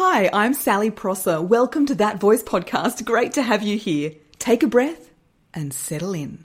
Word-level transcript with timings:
Hi, 0.00 0.30
I'm 0.32 0.54
Sally 0.54 0.92
Prosser. 0.92 1.42
Welcome 1.42 1.84
to 1.86 1.94
That 1.96 2.20
Voice 2.20 2.44
podcast. 2.44 3.04
Great 3.04 3.32
to 3.32 3.42
have 3.42 3.64
you 3.64 3.76
here. 3.76 4.12
Take 4.38 4.62
a 4.62 4.68
breath 4.68 5.10
and 5.52 5.74
settle 5.74 6.14
in. 6.14 6.44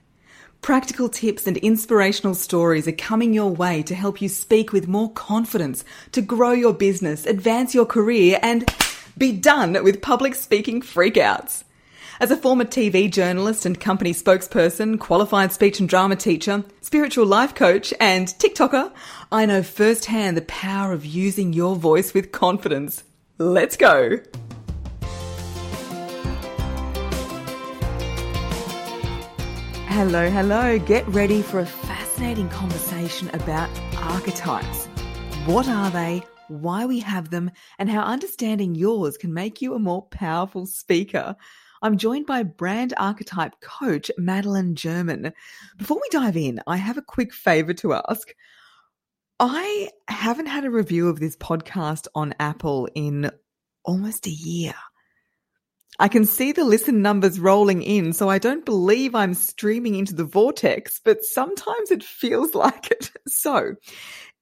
Practical 0.63 1.07
tips 1.07 1.45
and 1.45 1.57
inspirational 1.57 2.33
stories 2.33 2.87
are 2.87 2.93
coming 2.93 3.31
your 3.31 3.51
way 3.51 3.83
to 3.83 3.93
help 3.93 4.23
you 4.23 4.27
speak 4.27 4.73
with 4.73 4.87
more 4.87 5.11
confidence, 5.11 5.85
to 6.13 6.21
grow 6.23 6.49
your 6.49 6.73
business, 6.73 7.27
advance 7.27 7.75
your 7.75 7.85
career, 7.85 8.39
and 8.41 8.73
be 9.19 9.31
done 9.31 9.83
with 9.83 10.01
public 10.01 10.33
speaking 10.33 10.81
freakouts. 10.81 11.63
As 12.19 12.31
a 12.31 12.37
former 12.37 12.65
TV 12.65 13.07
journalist 13.11 13.67
and 13.67 13.79
company 13.79 14.15
spokesperson, 14.15 14.99
qualified 14.99 15.51
speech 15.51 15.79
and 15.79 15.87
drama 15.87 16.15
teacher, 16.15 16.63
spiritual 16.81 17.27
life 17.27 17.53
coach, 17.53 17.93
and 17.99 18.29
TikToker, 18.29 18.91
I 19.31 19.45
know 19.45 19.61
firsthand 19.61 20.37
the 20.37 20.41
power 20.41 20.91
of 20.91 21.05
using 21.05 21.53
your 21.53 21.75
voice 21.75 22.15
with 22.15 22.31
confidence. 22.31 23.03
Let's 23.39 23.77
go! 23.77 24.19
Hello, 29.87 30.29
hello. 30.29 30.77
Get 30.77 31.07
ready 31.07 31.41
for 31.41 31.59
a 31.59 31.65
fascinating 31.65 32.47
conversation 32.49 33.31
about 33.33 33.71
archetypes. 33.97 34.85
What 35.47 35.67
are 35.67 35.89
they? 35.89 36.21
Why 36.47 36.85
we 36.85 36.99
have 36.99 37.31
them, 37.31 37.49
and 37.79 37.89
how 37.89 38.03
understanding 38.03 38.75
yours 38.75 39.17
can 39.17 39.33
make 39.33 39.63
you 39.63 39.73
a 39.73 39.79
more 39.79 40.03
powerful 40.03 40.67
speaker. 40.67 41.35
I'm 41.81 41.97
joined 41.97 42.27
by 42.27 42.43
brand 42.43 42.93
archetype 42.97 43.59
coach 43.61 44.11
Madelaine 44.19 44.75
German. 44.75 45.33
Before 45.77 45.97
we 45.97 46.07
dive 46.11 46.37
in, 46.37 46.61
I 46.67 46.77
have 46.77 46.99
a 46.99 47.01
quick 47.01 47.33
favor 47.33 47.73
to 47.73 47.95
ask. 47.95 48.35
I 49.45 49.89
haven't 50.07 50.45
had 50.45 50.63
a 50.63 50.69
review 50.69 51.09
of 51.09 51.19
this 51.19 51.35
podcast 51.35 52.07
on 52.15 52.33
Apple 52.39 52.87
in 52.95 53.29
almost 53.83 54.25
a 54.25 54.29
year. 54.29 54.73
I 55.99 56.07
can 56.07 56.23
see 56.23 56.53
the 56.53 56.63
listen 56.63 57.01
numbers 57.01 57.41
rolling 57.41 57.83
in, 57.83 58.13
so 58.13 58.29
I 58.29 58.37
don't 58.37 58.63
believe 58.63 59.13
I'm 59.13 59.33
streaming 59.33 59.95
into 59.95 60.15
the 60.15 60.23
vortex, 60.23 61.01
but 61.03 61.25
sometimes 61.25 61.91
it 61.91 62.05
feels 62.05 62.55
like 62.63 62.89
it. 62.89 63.11
So, 63.27 63.75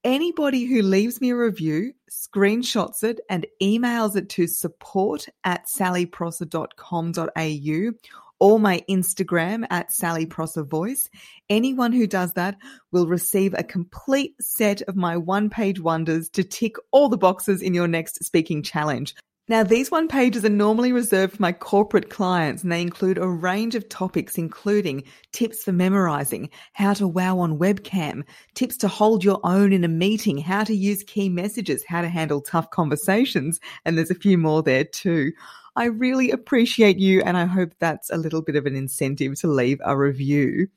anybody 0.04 0.66
who 0.66 0.82
leaves 0.82 1.20
me 1.20 1.30
a 1.30 1.36
review, 1.36 1.94
screenshots 2.08 3.02
it, 3.02 3.18
and 3.28 3.44
emails 3.60 4.14
it 4.14 4.28
to 4.28 4.46
support 4.46 5.26
at 5.42 5.66
sallyprosser.com.au 5.66 8.21
or 8.42 8.58
my 8.58 8.82
Instagram 8.90 9.64
at 9.70 9.92
Sally 9.92 10.26
Prosser 10.26 10.64
Voice. 10.64 11.08
Anyone 11.48 11.92
who 11.92 12.08
does 12.08 12.32
that 12.32 12.56
will 12.90 13.06
receive 13.06 13.54
a 13.54 13.62
complete 13.62 14.34
set 14.40 14.82
of 14.82 14.96
my 14.96 15.16
one 15.16 15.48
page 15.48 15.78
wonders 15.78 16.28
to 16.30 16.42
tick 16.42 16.74
all 16.90 17.08
the 17.08 17.16
boxes 17.16 17.62
in 17.62 17.72
your 17.72 17.86
next 17.86 18.24
speaking 18.24 18.60
challenge. 18.60 19.14
Now, 19.52 19.62
these 19.62 19.90
one 19.90 20.08
pages 20.08 20.46
are 20.46 20.48
normally 20.48 20.92
reserved 20.92 21.36
for 21.36 21.42
my 21.42 21.52
corporate 21.52 22.08
clients 22.08 22.62
and 22.62 22.72
they 22.72 22.80
include 22.80 23.18
a 23.18 23.28
range 23.28 23.74
of 23.74 23.86
topics, 23.90 24.38
including 24.38 25.04
tips 25.32 25.62
for 25.62 25.72
memorizing, 25.72 26.48
how 26.72 26.94
to 26.94 27.06
wow 27.06 27.38
on 27.38 27.58
webcam, 27.58 28.24
tips 28.54 28.78
to 28.78 28.88
hold 28.88 29.22
your 29.22 29.40
own 29.44 29.74
in 29.74 29.84
a 29.84 29.88
meeting, 29.88 30.38
how 30.38 30.64
to 30.64 30.74
use 30.74 31.02
key 31.02 31.28
messages, 31.28 31.84
how 31.86 32.00
to 32.00 32.08
handle 32.08 32.40
tough 32.40 32.70
conversations, 32.70 33.60
and 33.84 33.98
there's 33.98 34.10
a 34.10 34.14
few 34.14 34.38
more 34.38 34.62
there 34.62 34.84
too. 34.84 35.32
I 35.76 35.84
really 35.84 36.30
appreciate 36.30 36.98
you 36.98 37.20
and 37.20 37.36
I 37.36 37.44
hope 37.44 37.74
that's 37.78 38.08
a 38.08 38.16
little 38.16 38.40
bit 38.40 38.56
of 38.56 38.64
an 38.64 38.74
incentive 38.74 39.38
to 39.40 39.48
leave 39.48 39.82
a 39.84 39.98
review. 39.98 40.68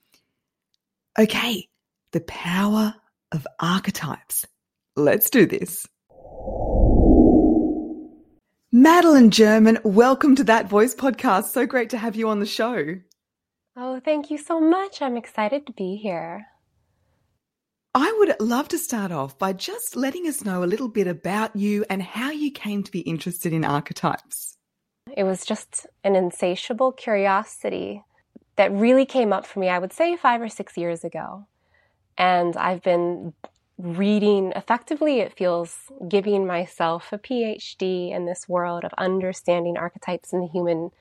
Okay, 1.18 1.70
the 2.12 2.20
power 2.20 2.94
of 3.32 3.48
archetypes. 3.62 4.46
Let's 4.98 5.30
do 5.30 5.46
this. 5.46 5.88
Madelaine 8.76 9.30
German, 9.30 9.80
welcome 9.86 10.36
to 10.36 10.44
That 10.44 10.68
Voice 10.68 10.94
podcast. 10.94 11.46
So 11.46 11.66
great 11.66 11.92
to 11.92 11.98
have 11.98 12.18
you 12.18 12.28
on 12.28 12.42
the 12.42 12.46
show. 12.46 12.98
Oh, 13.78 14.02
thank 14.02 14.30
you 14.30 14.38
so 14.38 14.60
much. 14.60 15.02
I'm 15.02 15.16
excited 15.16 15.66
to 15.68 15.72
be 15.72 15.96
here. 15.96 16.48
I 17.94 18.14
would 18.18 18.36
love 18.42 18.68
to 18.68 18.78
start 18.78 19.14
off 19.14 19.40
by 19.40 19.54
just 19.54 19.96
letting 19.96 20.28
us 20.28 20.44
know 20.44 20.62
a 20.62 20.66
little 20.66 20.90
bit 20.90 21.08
about 21.08 21.56
you 21.56 21.86
and 21.90 22.04
how 22.04 22.32
you 22.32 22.52
came 22.52 22.84
to 22.84 22.92
be 22.92 23.00
interested 23.00 23.54
in 23.54 23.64
archetypes. 23.64 24.58
It 25.16 25.24
was 25.24 25.46
just 25.46 25.88
an 26.04 26.18
insatiable 26.18 26.92
curiosity 26.92 28.04
that 28.58 28.74
really 28.74 29.06
came 29.06 29.32
up 29.32 29.46
for 29.46 29.62
me, 29.62 29.70
I 29.70 29.80
would 29.80 29.94
say 29.94 30.18
five 30.18 30.42
or 30.42 30.50
six 30.50 30.76
years 30.76 31.06
ago. 31.06 31.48
And 32.18 32.58
I've 32.58 32.84
been 32.84 33.32
reading 33.78 34.54
effectively 34.56 35.20
it 35.20 35.36
feels 35.38 35.92
giving 36.08 36.48
myself 36.48 37.12
a 37.12 37.18
phd 37.18 38.12
in 38.12 38.26
this 38.26 38.48
world 38.48 38.86
of 38.86 38.94
understanding 38.98 39.78
archetypes 39.78 40.32
in 40.32 40.40
the 40.40 40.48
human 40.48 40.92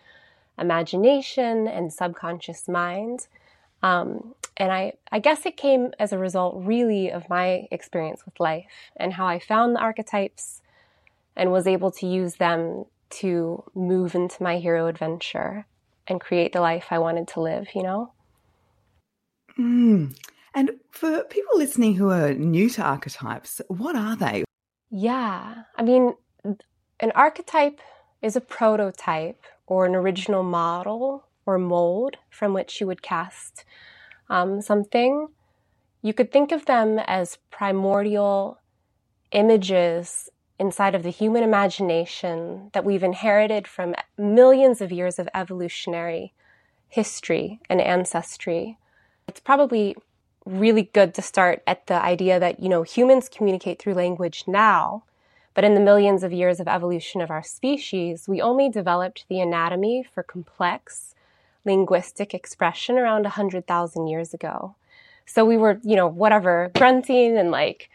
imagination 0.59 1.69
and 1.69 1.93
subconscious 1.93 2.69
mind 2.69 3.29
um, 3.83 4.35
and 4.57 4.73
I, 4.73 4.95
I 5.13 5.19
guess 5.19 5.45
it 5.45 5.59
came 5.59 5.93
as 5.99 6.13
a 6.13 6.19
result 6.19 6.55
really 6.57 7.11
of 7.11 7.29
my 7.29 7.69
experience 7.71 8.25
with 8.25 8.41
life 8.41 8.67
and 8.97 9.13
how 9.13 9.27
i 9.27 9.39
found 9.39 9.77
the 9.77 9.81
archetypes 9.81 10.61
and 11.37 11.53
was 11.53 11.69
able 11.69 11.93
to 11.93 12.07
use 12.07 12.37
them 12.37 12.87
to 13.11 13.63
move 13.75 14.17
into 14.17 14.43
my 14.43 14.59
hero 14.59 14.89
adventure 14.89 15.67
and 16.09 16.21
create 16.21 16.53
the 16.53 16.61
life 16.61 16.87
i 16.91 16.99
wanted 16.99 17.29
to 17.29 17.41
live 17.41 17.69
you 17.75 17.85
know 17.85 18.13
mm. 19.57 20.13
And 20.55 20.71
for 20.91 21.25
people 21.25 21.59
listening 21.59 21.97
who 21.97 22.11
are 22.11 22.33
new 22.33 22.71
to 22.71 22.83
archetypes, 22.83 23.61
what 23.69 23.97
are 23.97 24.15
they? 24.15 24.45
Yeah, 24.91 25.65
I 25.77 25.83
mean, 25.83 26.15
an 27.01 27.13
archetype 27.15 27.81
is 28.23 28.37
a 28.37 28.41
prototype 28.41 29.43
or 29.67 29.85
an 29.85 29.95
original 29.95 30.45
model 30.45 31.27
or 31.45 31.59
mold 31.59 32.17
from 32.31 32.53
which 32.53 32.81
you 32.81 32.87
would 32.87 33.03
cast 33.03 33.65
um, 34.31 34.61
something. 34.63 35.29
You 36.03 36.15
could 36.15 36.31
think 36.31 36.53
of 36.53 36.67
them 36.67 37.01
as 37.01 37.39
primordial 37.51 38.59
images 39.33 40.31
inside 40.59 40.95
of 40.95 41.03
the 41.03 41.11
human 41.11 41.43
imagination 41.43 42.71
that 42.73 42.85
we've 42.85 43.03
inherited 43.03 43.67
from 43.67 43.95
millions 44.17 44.81
of 44.81 44.93
years 44.93 45.19
of 45.19 45.29
evolutionary 45.35 46.33
history 46.89 47.61
and 47.69 47.81
ancestry. 47.81 48.79
It's 49.27 49.41
probably 49.41 49.97
really 50.47 50.91
good 50.93 51.15
to 51.15 51.23
start 51.23 51.63
at 51.67 51.87
the 51.87 51.95
idea 51.95 52.39
that, 52.39 52.61
you 52.61 52.69
know, 52.69 52.83
humans 52.83 53.29
communicate 53.29 53.79
through 53.79 53.95
language 53.95 54.45
now, 54.47 55.05
but 55.55 55.65
in 55.65 55.75
the 55.75 55.81
millions 55.81 56.23
of 56.23 56.33
years 56.33 56.61
of 56.61 56.69
evolution 56.69 57.21
of 57.21 57.31
our 57.31 57.43
species, 57.43 58.29
we 58.29 58.43
only 58.43 58.69
developed 58.69 59.25
the 59.29 59.41
anatomy 59.41 60.05
for 60.13 60.23
complex 60.23 61.15
linguistic 61.65 62.35
expression 62.35 62.99
around 62.99 63.23
100,000 63.23 64.07
years 64.07 64.35
ago. 64.35 64.75
So 65.25 65.45
we 65.45 65.57
were, 65.57 65.81
you 65.83 65.97
know, 65.97 66.07
whatever, 66.07 66.71
grunting 66.75 67.39
and 67.39 67.51
like 67.51 67.89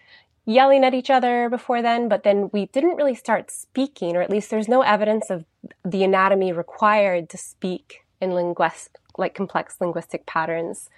yelling 0.46 0.84
at 0.84 0.96
each 0.96 1.12
other 1.12 1.50
before 1.50 1.84
then, 1.84 2.10
but 2.10 2.24
then 2.24 2.50
we 2.52 2.66
didn't 2.68 2.96
really 2.96 3.14
start 3.14 3.52
speaking, 3.52 4.16
or 4.16 4.22
at 4.22 4.31
least 4.31 4.50
there's 4.50 4.68
no 4.68 4.81
evidence 4.81 5.30
of 5.30 5.46
the 5.86 6.04
anatomy 6.04 6.52
required 6.52 7.30
to 7.30 7.38
speak 7.38 8.00
in 8.20 8.31
linguist, 8.31 8.98
like 9.18 9.36
complex 9.36 9.76
linguistic 9.80 10.26
patterns 10.26 10.90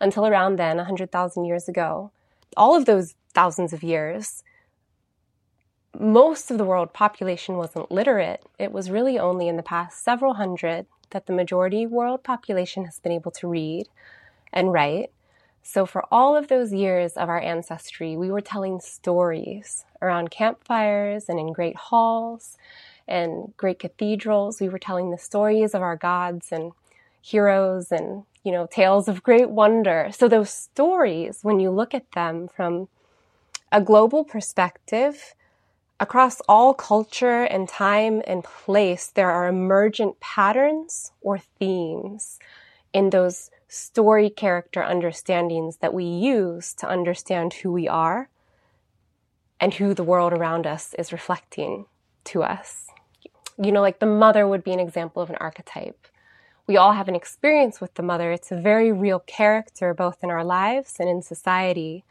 until 0.00 0.26
around 0.26 0.56
then, 0.56 0.76
100,000 0.76 1.44
years 1.44 1.68
ago. 1.68 2.10
All 2.56 2.76
of 2.76 2.84
those 2.84 3.14
thousands 3.32 3.72
of 3.72 3.82
years, 3.82 4.42
most 5.98 6.50
of 6.50 6.58
the 6.58 6.64
world 6.64 6.92
population 6.92 7.56
wasn't 7.56 7.90
literate. 7.90 8.44
It 8.58 8.72
was 8.72 8.90
really 8.90 9.18
only 9.18 9.48
in 9.48 9.56
the 9.56 9.62
past 9.62 10.02
several 10.02 10.34
hundred 10.34 10.86
that 11.10 11.26
the 11.26 11.32
majority 11.32 11.86
world 11.86 12.24
population 12.24 12.84
has 12.84 12.98
been 12.98 13.12
able 13.12 13.30
to 13.32 13.48
read 13.48 13.88
and 14.52 14.72
write. 14.72 15.10
So, 15.62 15.86
for 15.86 16.04
all 16.10 16.36
of 16.36 16.48
those 16.48 16.72
years 16.72 17.12
of 17.14 17.28
our 17.28 17.40
ancestry, 17.40 18.16
we 18.16 18.30
were 18.30 18.40
telling 18.40 18.80
stories 18.80 19.84
around 20.02 20.30
campfires 20.30 21.28
and 21.28 21.38
in 21.38 21.52
great 21.52 21.76
halls 21.76 22.58
and 23.08 23.54
great 23.56 23.78
cathedrals. 23.78 24.60
We 24.60 24.68
were 24.68 24.78
telling 24.78 25.10
the 25.10 25.18
stories 25.18 25.74
of 25.74 25.80
our 25.80 25.96
gods 25.96 26.52
and 26.52 26.72
heroes 27.22 27.90
and 27.90 28.24
you 28.44 28.52
know, 28.52 28.68
tales 28.70 29.08
of 29.08 29.22
great 29.22 29.48
wonder. 29.48 30.10
So 30.12 30.28
those 30.28 30.50
stories, 30.50 31.40
when 31.42 31.58
you 31.58 31.70
look 31.70 31.94
at 31.94 32.12
them 32.12 32.48
from 32.48 32.88
a 33.72 33.80
global 33.80 34.22
perspective, 34.22 35.34
across 35.98 36.40
all 36.48 36.74
culture 36.74 37.42
and 37.42 37.68
time 37.68 38.22
and 38.26 38.44
place, 38.44 39.06
there 39.06 39.30
are 39.30 39.48
emergent 39.48 40.20
patterns 40.20 41.12
or 41.22 41.38
themes 41.38 42.38
in 42.92 43.10
those 43.10 43.50
story 43.66 44.28
character 44.28 44.82
understandings 44.82 45.78
that 45.78 45.94
we 45.94 46.04
use 46.04 46.74
to 46.74 46.88
understand 46.88 47.54
who 47.54 47.72
we 47.72 47.88
are 47.88 48.28
and 49.58 49.74
who 49.74 49.94
the 49.94 50.04
world 50.04 50.32
around 50.32 50.66
us 50.66 50.94
is 50.98 51.12
reflecting 51.12 51.86
to 52.24 52.42
us. 52.42 52.88
You 53.56 53.72
know, 53.72 53.80
like 53.80 54.00
the 54.00 54.06
mother 54.06 54.46
would 54.46 54.62
be 54.62 54.72
an 54.72 54.80
example 54.80 55.22
of 55.22 55.30
an 55.30 55.36
archetype 55.36 56.06
we 56.66 56.76
all 56.76 56.92
have 56.92 57.08
an 57.08 57.14
experience 57.14 57.80
with 57.80 57.94
the 57.94 58.02
mother. 58.02 58.32
It's 58.32 58.50
a 58.50 58.56
very 58.56 58.90
real 58.92 59.20
character, 59.20 59.92
both 59.92 60.22
in 60.22 60.30
our 60.30 60.44
lives 60.44 60.96
and 60.98 61.08
in 61.08 61.22
society. 61.22 62.04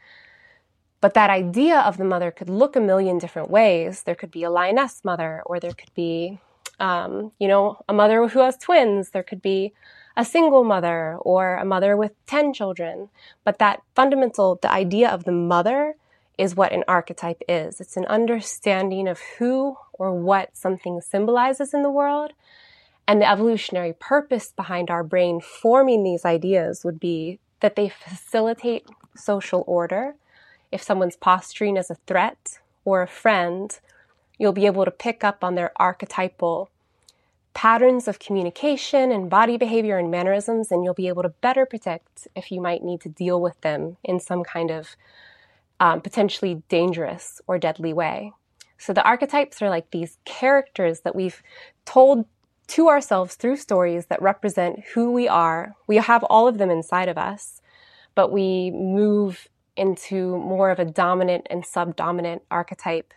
But 1.00 1.14
that 1.14 1.30
idea 1.30 1.80
of 1.80 1.96
the 1.96 2.04
mother 2.04 2.30
could 2.30 2.48
look 2.48 2.76
a 2.76 2.80
million 2.80 3.18
different 3.18 3.50
ways. 3.50 4.02
There 4.02 4.14
could 4.14 4.30
be 4.30 4.44
a 4.44 4.50
lioness 4.50 5.04
mother, 5.04 5.42
or 5.44 5.60
there 5.60 5.72
could 5.72 5.92
be, 5.94 6.38
um, 6.80 7.32
you 7.38 7.48
know, 7.48 7.82
a 7.88 7.92
mother 7.92 8.26
who 8.28 8.38
has 8.40 8.56
twins. 8.56 9.10
There 9.10 9.22
could 9.22 9.42
be 9.42 9.72
a 10.16 10.24
single 10.24 10.62
mother 10.62 11.16
or 11.20 11.56
a 11.56 11.64
mother 11.64 11.96
with 11.96 12.12
10 12.26 12.54
children. 12.54 13.10
But 13.44 13.58
that 13.58 13.82
fundamental, 13.94 14.58
the 14.62 14.70
idea 14.70 15.10
of 15.10 15.24
the 15.24 15.32
mother 15.32 15.96
is 16.38 16.54
what 16.54 16.72
an 16.72 16.84
archetype 16.88 17.42
is. 17.48 17.80
It's 17.80 17.96
an 17.96 18.06
understanding 18.06 19.08
of 19.08 19.20
who 19.38 19.76
or 19.92 20.14
what 20.14 20.56
something 20.56 21.00
symbolizes 21.00 21.74
in 21.74 21.82
the 21.82 21.90
world. 21.90 22.32
And 23.06 23.20
the 23.20 23.30
evolutionary 23.30 23.92
purpose 23.92 24.52
behind 24.56 24.90
our 24.90 25.04
brain 25.04 25.40
forming 25.40 26.02
these 26.02 26.24
ideas 26.24 26.84
would 26.84 26.98
be 26.98 27.38
that 27.60 27.76
they 27.76 27.88
facilitate 27.88 28.86
social 29.14 29.64
order. 29.66 30.14
If 30.72 30.82
someone's 30.82 31.16
posturing 31.16 31.76
as 31.76 31.90
a 31.90 31.96
threat 32.06 32.58
or 32.84 33.02
a 33.02 33.06
friend, 33.06 33.78
you'll 34.38 34.52
be 34.52 34.66
able 34.66 34.84
to 34.84 34.90
pick 34.90 35.22
up 35.22 35.44
on 35.44 35.54
their 35.54 35.72
archetypal 35.76 36.70
patterns 37.52 38.08
of 38.08 38.18
communication 38.18 39.12
and 39.12 39.30
body 39.30 39.56
behavior 39.56 39.96
and 39.96 40.10
mannerisms, 40.10 40.72
and 40.72 40.82
you'll 40.82 40.92
be 40.92 41.08
able 41.08 41.22
to 41.22 41.28
better 41.28 41.64
predict 41.64 42.26
if 42.34 42.50
you 42.50 42.60
might 42.60 42.82
need 42.82 43.00
to 43.00 43.08
deal 43.08 43.40
with 43.40 43.60
them 43.60 43.96
in 44.02 44.18
some 44.18 44.42
kind 44.42 44.70
of 44.70 44.96
um, 45.78 46.00
potentially 46.00 46.62
dangerous 46.68 47.40
or 47.46 47.58
deadly 47.58 47.92
way. 47.92 48.32
So 48.76 48.92
the 48.92 49.04
archetypes 49.04 49.62
are 49.62 49.70
like 49.70 49.90
these 49.92 50.18
characters 50.24 51.00
that 51.00 51.14
we've 51.14 51.42
told 51.84 52.26
to 52.68 52.88
ourselves 52.88 53.34
through 53.34 53.56
stories 53.56 54.06
that 54.06 54.22
represent 54.22 54.84
who 54.94 55.12
we 55.12 55.28
are. 55.28 55.74
We 55.86 55.96
have 55.96 56.24
all 56.24 56.48
of 56.48 56.58
them 56.58 56.70
inside 56.70 57.08
of 57.08 57.18
us, 57.18 57.60
but 58.14 58.32
we 58.32 58.70
move 58.70 59.48
into 59.76 60.38
more 60.38 60.70
of 60.70 60.78
a 60.78 60.84
dominant 60.84 61.46
and 61.50 61.64
subdominant 61.64 62.42
archetype. 62.50 63.12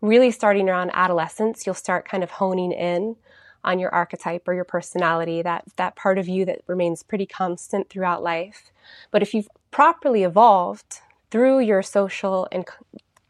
Really 0.00 0.30
starting 0.30 0.68
around 0.68 0.90
adolescence, 0.94 1.66
you'll 1.66 1.74
start 1.74 2.08
kind 2.08 2.22
of 2.22 2.30
honing 2.30 2.72
in 2.72 3.16
on 3.64 3.78
your 3.78 3.92
archetype 3.94 4.46
or 4.46 4.54
your 4.54 4.64
personality, 4.64 5.42
that, 5.42 5.64
that 5.76 5.96
part 5.96 6.16
of 6.18 6.28
you 6.28 6.44
that 6.44 6.62
remains 6.66 7.02
pretty 7.02 7.26
constant 7.26 7.90
throughout 7.90 8.22
life. 8.22 8.70
But 9.10 9.22
if 9.22 9.34
you've 9.34 9.48
properly 9.70 10.22
evolved 10.22 11.00
through 11.30 11.60
your 11.60 11.82
social 11.82 12.48
and 12.50 12.64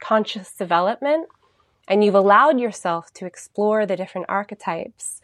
conscious 0.00 0.52
development, 0.52 1.28
and 1.88 2.04
you've 2.04 2.14
allowed 2.14 2.60
yourself 2.60 3.12
to 3.14 3.26
explore 3.26 3.86
the 3.86 3.96
different 3.96 4.26
archetypes, 4.28 5.22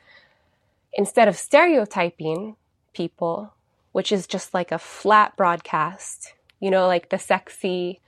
instead 0.95 1.29
of 1.29 1.37
stereotyping 1.37 2.57
people, 2.93 3.53
which 3.93 4.13
is 4.13 4.27
just 4.27 4.55
like 4.55 4.73
a 4.73 4.79
flat 4.79 5.37
broadcast, 5.37 6.35
you 6.61 6.71
know, 6.71 6.87
like 6.87 7.11
the 7.11 7.19
sexy 7.19 8.01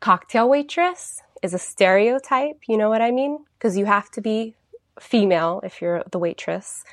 cocktail 0.00 0.48
waitress 0.48 1.22
is 1.42 1.54
a 1.54 1.58
stereotype, 1.58 2.60
you 2.66 2.76
know 2.76 2.88
what 2.88 3.02
I 3.02 3.10
mean? 3.10 3.44
Because 3.58 3.76
you 3.76 3.84
have 3.86 4.10
to 4.12 4.20
be 4.20 4.54
female 4.98 5.60
if 5.64 5.80
you're 5.80 6.02
the 6.10 6.18
waitress. 6.18 6.84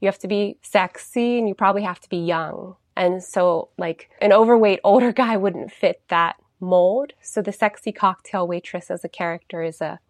You 0.00 0.06
have 0.06 0.18
to 0.20 0.28
be 0.28 0.56
sexy 0.62 1.38
and 1.38 1.48
you 1.48 1.54
probably 1.54 1.82
have 1.82 2.00
to 2.00 2.08
be 2.08 2.16
young. 2.16 2.76
And 2.96 3.22
so, 3.22 3.68
like, 3.78 4.10
an 4.20 4.32
overweight 4.32 4.80
older 4.84 5.12
guy 5.22 5.36
wouldn't 5.36 5.72
fit 5.72 6.02
that 6.08 6.36
mold. 6.60 7.12
So, 7.22 7.40
the 7.42 7.52
sexy 7.52 7.92
cocktail 7.92 8.46
waitress 8.46 8.90
as 8.90 9.04
a 9.04 9.08
character 9.08 9.62
is 9.62 9.80
a 9.80 10.00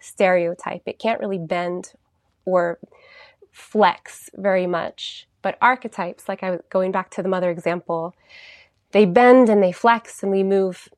stereotype. 0.00 0.82
It 0.86 0.98
can't 0.98 1.20
really 1.20 1.38
bend 1.38 1.92
or 2.44 2.78
flex 3.52 4.30
very 4.34 4.66
much. 4.66 5.28
But 5.42 5.58
archetypes, 5.60 6.28
like 6.28 6.42
I 6.42 6.50
was 6.50 6.60
going 6.70 6.92
back 6.92 7.10
to 7.10 7.22
the 7.22 7.28
mother 7.28 7.50
example, 7.50 8.14
they 8.92 9.04
bend 9.04 9.48
and 9.48 9.62
they 9.62 9.72
flex 9.72 10.22
and 10.22 10.32
we 10.32 10.42
move 10.42 10.88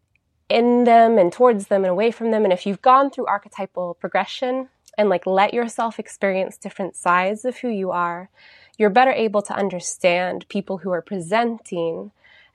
in 0.49 0.85
them 0.85 1.19
and 1.19 1.33
towards 1.33 1.69
them 1.69 1.85
and 1.85 1.91
away 1.91 2.11
from 2.11 2.31
them. 2.31 2.45
And 2.45 2.53
if 2.53 2.67
you've 2.67 2.83
gone 2.83 3.11
through 3.11 3.27
archetypal 3.27 3.95
progression 3.95 4.69
and 4.97 5.09
like 5.09 5.27
let 5.27 5.55
yourself 5.55 5.99
experience 5.99 6.57
different 6.57 6.97
sides 6.97 7.45
of 7.45 7.59
who 7.59 7.69
you 7.69 7.91
are, 7.91 8.29
you're 8.77 8.91
better 8.91 9.13
able 9.13 9.43
to 9.43 9.55
understand 9.55 10.47
people 10.49 10.79
who 10.79 10.91
are 10.91 11.03
presenting 11.03 12.11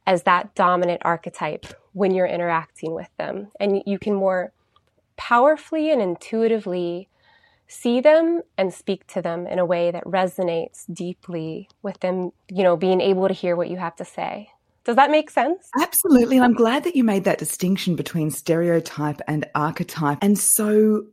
as 0.06 0.24
that 0.24 0.56
dominant 0.56 1.02
archetype 1.04 1.68
when 1.94 2.14
you're 2.14 2.28
interacting 2.28 2.94
with 2.94 3.10
them. 3.18 3.50
And 3.60 3.82
you 3.86 4.00
can 4.00 4.14
more 4.14 4.52
powerfully 5.18 5.92
and 5.92 6.02
intuitively 6.02 7.10
see 7.70 8.02
them 8.02 8.42
and 8.58 8.74
speak 8.74 9.08
to 9.08 9.22
them 9.22 9.48
in 9.48 9.60
a 9.60 9.66
way 9.66 9.92
that 9.92 10.04
resonates 10.04 10.84
deeply 10.92 11.70
with 11.82 12.00
them, 12.02 12.32
you 12.50 12.64
know, 12.64 12.76
being 12.76 13.00
able 13.00 13.28
to 13.28 13.34
hear 13.34 13.56
what 13.56 13.70
you 13.70 13.78
have 13.78 13.96
to 13.96 14.06
say. 14.06 14.50
Does 14.84 14.96
that 14.96 15.12
make 15.12 15.30
sense? 15.30 15.70
Absolutely. 15.80 16.38
And 16.38 16.46
I'm 16.46 16.54
glad 16.54 16.84
that 16.84 16.96
you 16.96 17.04
made 17.04 17.26
that 17.26 17.38
distinction 17.38 17.96
between 17.96 18.32
stereotype 18.32 19.22
and 19.28 19.46
archetype. 19.54 20.18
And 20.22 20.38
so 20.38 21.06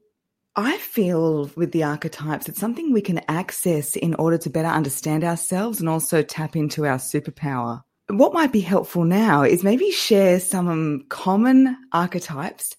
I 0.57 0.79
feel 0.79 1.51
with 1.57 1.73
the 1.73 1.85
archetypes, 1.85 2.49
it's 2.49 2.59
something 2.59 2.93
we 2.93 3.03
can 3.03 3.21
access 3.29 3.95
in 3.95 4.15
order 4.15 4.39
to 4.39 4.51
better 4.51 4.69
understand 4.69 5.25
ourselves 5.25 5.81
and 5.81 5.91
also 5.91 6.23
tap 6.23 6.57
into 6.57 6.87
our 6.87 6.97
superpower. 6.97 7.83
What 8.09 8.33
might 8.33 8.53
be 8.53 8.61
helpful 8.61 9.05
now 9.05 9.43
is 9.43 9.63
maybe 9.63 9.91
share 9.91 10.41
some 10.41 10.69
um, 10.69 11.05
common 11.11 11.77
archetypes 11.93 12.77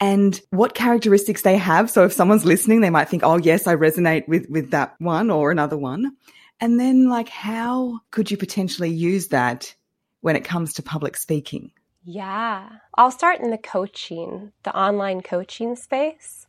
and 0.00 0.40
what 0.50 0.74
characteristics 0.74 1.42
they 1.42 1.56
have. 1.56 1.90
So 1.90 2.04
if 2.04 2.12
someone's 2.12 2.44
listening, 2.44 2.80
they 2.80 2.90
might 2.90 3.08
think, 3.08 3.22
oh, 3.22 3.36
yes, 3.36 3.66
I 3.66 3.76
resonate 3.76 4.26
with, 4.26 4.48
with 4.48 4.70
that 4.70 4.94
one 4.98 5.30
or 5.30 5.50
another 5.50 5.76
one. 5.76 6.16
And 6.60 6.80
then, 6.80 7.08
like, 7.08 7.28
how 7.28 8.00
could 8.10 8.30
you 8.30 8.36
potentially 8.36 8.90
use 8.90 9.28
that 9.28 9.74
when 10.20 10.36
it 10.36 10.44
comes 10.44 10.72
to 10.74 10.82
public 10.82 11.16
speaking? 11.16 11.70
Yeah. 12.04 12.68
I'll 12.94 13.10
start 13.10 13.40
in 13.40 13.50
the 13.50 13.58
coaching, 13.58 14.52
the 14.62 14.76
online 14.76 15.20
coaching 15.20 15.76
space. 15.76 16.46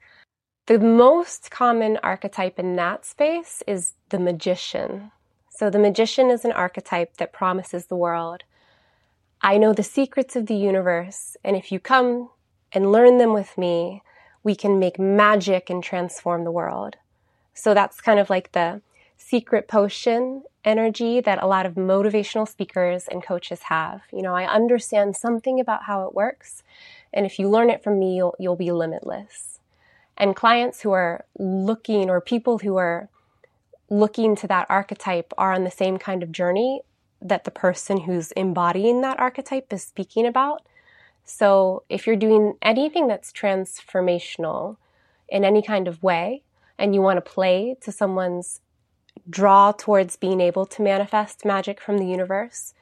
The 0.68 0.80
most 0.80 1.52
common 1.52 1.98
archetype 2.04 2.58
in 2.58 2.76
that 2.78 3.06
space 3.06 3.62
is 3.68 3.94
the 4.10 4.20
magician. 4.20 5.12
So, 5.50 5.70
the 5.70 5.80
magician 5.80 6.30
is 6.30 6.46
an 6.46 6.54
archetype 6.54 7.18
that 7.18 7.34
promises 7.34 7.88
the 7.88 7.96
world 7.96 8.44
I 9.44 9.58
know 9.58 9.74
the 9.74 9.84
secrets 9.84 10.36
of 10.36 10.46
the 10.46 10.56
universe, 10.56 11.36
and 11.44 11.56
if 11.56 11.72
you 11.72 11.80
come 11.80 12.30
and 12.74 12.92
learn 12.92 13.18
them 13.18 13.34
with 13.34 13.58
me, 13.58 14.02
we 14.44 14.56
can 14.56 14.80
make 14.80 15.00
magic 15.00 15.70
and 15.70 15.84
transform 15.84 16.44
the 16.44 16.52
world. 16.52 16.98
So, 17.54 17.74
that's 17.74 18.02
kind 18.02 18.20
of 18.20 18.30
like 18.30 18.52
the 18.52 18.82
secret 19.18 19.68
potion 19.68 20.44
energy 20.64 21.22
that 21.22 21.42
a 21.42 21.48
lot 21.48 21.66
of 21.66 21.74
motivational 21.74 22.48
speakers 22.48 23.08
and 23.08 23.24
coaches 23.24 23.64
have. 23.64 24.02
You 24.12 24.22
know, 24.22 24.36
I 24.36 24.52
understand 24.52 25.16
something 25.16 25.60
about 25.60 25.84
how 25.84 26.06
it 26.08 26.16
works, 26.16 26.64
and 27.14 27.26
if 27.26 27.40
you 27.40 27.50
learn 27.50 27.70
it 27.70 27.84
from 27.84 28.00
me, 28.00 28.16
you'll, 28.16 28.36
you'll 28.40 28.56
be 28.56 28.72
limitless 28.72 29.52
and 30.22 30.36
clients 30.36 30.82
who 30.82 30.92
are 30.92 31.26
looking 31.40 32.08
or 32.10 32.22
people 32.22 32.60
who 32.60 32.78
are 32.78 33.10
looking 33.90 34.36
to 34.36 34.48
that 34.48 34.68
archetype 34.70 35.34
are 35.36 35.52
on 35.52 35.64
the 35.64 35.72
same 35.72 35.98
kind 35.98 36.22
of 36.22 36.32
journey 36.32 36.82
that 37.20 37.44
the 37.44 37.52
person 37.52 38.02
who's 38.02 38.32
embodying 38.34 39.02
that 39.02 39.20
archetype 39.20 39.74
is 39.74 39.84
speaking 39.84 40.28
about. 40.28 40.62
So 41.24 41.84
if 41.90 42.06
you're 42.06 42.16
doing 42.16 42.54
anything 42.62 43.08
that's 43.08 43.32
transformational 43.32 44.78
in 45.30 45.46
any 45.46 45.62
kind 45.62 45.88
of 45.88 46.04
way 46.04 46.44
and 46.78 46.94
you 46.94 47.02
want 47.02 47.18
to 47.18 47.32
play 47.32 47.76
to 47.82 47.92
someone's 47.92 48.62
draw 49.30 49.72
towards 49.72 50.16
being 50.16 50.42
able 50.42 50.66
to 50.66 50.82
manifest 50.82 51.46
magic 51.46 51.80
from 51.80 51.98
the 51.98 52.06
universe, 52.06 52.74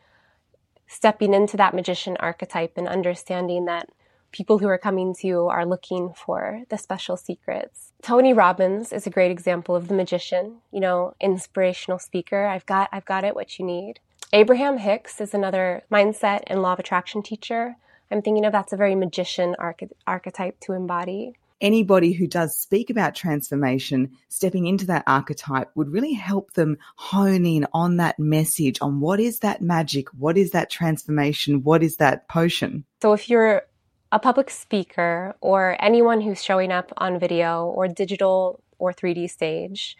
stepping 0.88 1.34
into 1.34 1.58
that 1.58 1.74
magician 1.74 2.18
archetype 2.20 2.74
and 2.78 2.88
understanding 2.88 3.66
that 3.66 3.90
people 4.32 4.60
who 4.60 4.68
are 4.68 4.78
coming 4.78 5.14
to 5.14 5.28
you 5.28 5.48
are 5.48 5.66
looking 5.66 6.14
for 6.14 6.64
the 6.70 6.78
special 6.78 7.18
secrets. 7.18 7.92
Tony 8.02 8.34
Robbins 8.34 8.94
is 8.94 9.08
a 9.08 9.12
great 9.12 9.32
example 9.32 9.76
of 9.76 9.88
the 9.88 9.94
magician, 9.94 10.58
you 10.72 10.80
know, 10.80 11.14
inspirational 11.20 12.00
speaker. 12.00 12.46
I've 12.46 12.66
got 12.66 12.90
I've 12.92 13.06
got 13.06 13.24
it 13.24 13.36
what 13.36 13.60
you 13.60 13.66
need. 13.66 14.00
Abraham 14.32 14.78
Hicks 14.78 15.20
is 15.20 15.34
another 15.34 15.84
mindset 15.92 16.44
and 16.48 16.62
law 16.62 16.74
of 16.74 16.80
attraction 16.80 17.24
teacher. 17.24 17.76
I'm 18.12 18.22
thinking 18.22 18.46
of 18.46 18.52
that's 18.52 18.74
a 18.74 18.78
very 18.78 18.96
magician 18.96 19.56
arch- 19.60 19.84
archetype 20.08 20.60
to 20.62 20.74
embody. 20.74 21.36
Anybody 21.62 22.14
who 22.14 22.26
does 22.26 22.58
speak 22.58 22.90
about 22.90 23.16
transformation, 23.16 24.12
stepping 24.30 24.66
into 24.66 24.86
that 24.88 25.04
archetype 25.06 25.70
would 25.76 25.92
really 25.92 26.14
help 26.14 26.54
them 26.54 26.78
hone 26.96 27.46
in 27.46 27.68
on 27.74 27.98
that 27.98 28.18
message 28.18 28.78
on 28.82 29.02
what 29.02 29.20
is 29.20 29.40
that 29.40 29.62
magic? 29.62 30.08
What 30.18 30.38
is 30.38 30.52
that 30.52 30.70
transformation? 30.70 31.64
What 31.64 31.84
is 31.84 31.98
that 31.98 32.30
potion? 32.30 32.86
So 33.02 33.12
if 33.12 33.30
you're 33.30 33.64
a 34.12 34.20
public 34.20 34.50
speaker 34.50 35.36
or 35.42 35.76
anyone 35.80 36.22
who's 36.22 36.44
showing 36.44 36.72
up 36.72 36.94
on 36.98 37.20
video 37.20 37.66
or 37.66 37.88
digital 37.90 38.64
or 38.80 38.94
3D 38.94 39.30
stage, 39.30 39.98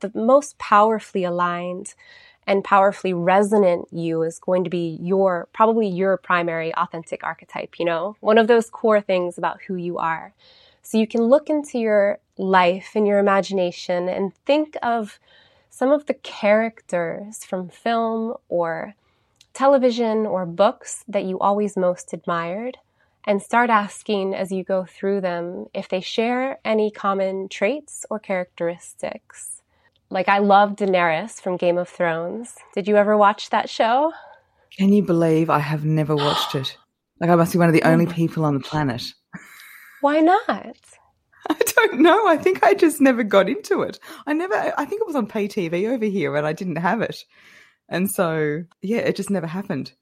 the 0.00 0.10
most 0.14 0.58
powerfully 0.58 1.24
aligned 1.24 1.94
and 2.50 2.64
powerfully 2.64 3.14
resonant 3.14 3.86
you 3.92 4.22
is 4.22 4.40
going 4.40 4.64
to 4.64 4.70
be 4.70 4.98
your 5.00 5.46
probably 5.52 5.86
your 5.86 6.16
primary 6.16 6.74
authentic 6.74 7.22
archetype, 7.22 7.78
you 7.78 7.84
know, 7.84 8.16
one 8.18 8.38
of 8.38 8.48
those 8.48 8.68
core 8.68 9.00
things 9.00 9.38
about 9.38 9.62
who 9.62 9.76
you 9.76 9.98
are. 9.98 10.34
So 10.82 10.98
you 10.98 11.06
can 11.06 11.22
look 11.22 11.48
into 11.48 11.78
your 11.78 12.18
life 12.36 12.90
and 12.96 13.06
your 13.06 13.20
imagination 13.20 14.08
and 14.08 14.34
think 14.46 14.76
of 14.82 15.20
some 15.70 15.92
of 15.92 16.06
the 16.06 16.14
characters 16.14 17.44
from 17.44 17.68
film 17.68 18.34
or 18.48 18.96
television 19.54 20.26
or 20.26 20.44
books 20.44 21.04
that 21.06 21.24
you 21.24 21.38
always 21.38 21.76
most 21.76 22.12
admired 22.12 22.78
and 23.24 23.40
start 23.40 23.70
asking 23.70 24.34
as 24.34 24.50
you 24.50 24.64
go 24.64 24.84
through 24.84 25.20
them 25.20 25.66
if 25.72 25.88
they 25.88 26.00
share 26.00 26.58
any 26.64 26.90
common 26.90 27.48
traits 27.48 28.04
or 28.10 28.18
characteristics. 28.18 29.59
Like 30.10 30.28
I 30.28 30.38
love 30.38 30.74
Daenerys 30.74 31.40
from 31.40 31.56
Game 31.56 31.78
of 31.78 31.88
Thrones. 31.88 32.56
Did 32.74 32.88
you 32.88 32.96
ever 32.96 33.16
watch 33.16 33.50
that 33.50 33.70
show? 33.70 34.12
Can 34.76 34.92
you 34.92 35.02
believe 35.02 35.48
I 35.48 35.60
have 35.60 35.84
never 35.84 36.16
watched 36.16 36.54
it? 36.56 36.76
Like 37.20 37.30
I 37.30 37.36
must 37.36 37.52
be 37.52 37.58
one 37.58 37.68
of 37.68 37.74
the 37.74 37.84
only 37.84 38.06
oh. 38.06 38.10
people 38.10 38.44
on 38.44 38.54
the 38.54 38.60
planet. 38.60 39.12
Why 40.00 40.20
not? 40.20 40.76
I 41.48 41.54
don't 41.54 42.00
know. 42.00 42.26
I 42.26 42.36
think 42.36 42.64
I 42.64 42.74
just 42.74 43.00
never 43.00 43.22
got 43.22 43.48
into 43.48 43.82
it. 43.82 44.00
I 44.26 44.32
never, 44.32 44.54
I 44.54 44.84
think 44.84 45.00
it 45.00 45.06
was 45.06 45.16
on 45.16 45.26
pay 45.26 45.46
TV 45.46 45.88
over 45.88 46.04
here 46.04 46.34
and 46.36 46.46
I 46.46 46.52
didn't 46.52 46.76
have 46.76 47.02
it. 47.02 47.24
And 47.88 48.10
so, 48.10 48.64
yeah, 48.82 48.98
it 48.98 49.16
just 49.16 49.30
never 49.30 49.46
happened. 49.46 49.92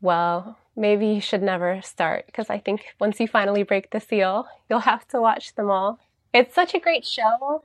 Well, 0.00 0.56
maybe 0.76 1.06
you 1.08 1.20
should 1.20 1.42
never 1.42 1.82
start 1.82 2.26
because 2.26 2.48
I 2.48 2.58
think 2.58 2.84
once 3.00 3.18
you 3.18 3.26
finally 3.26 3.64
break 3.64 3.90
the 3.90 4.00
seal, 4.00 4.46
you'll 4.70 4.80
have 4.80 5.06
to 5.08 5.20
watch 5.20 5.54
them 5.56 5.70
all. 5.70 5.98
It's 6.32 6.54
such 6.54 6.74
a 6.74 6.80
great 6.80 7.04
show. 7.04 7.62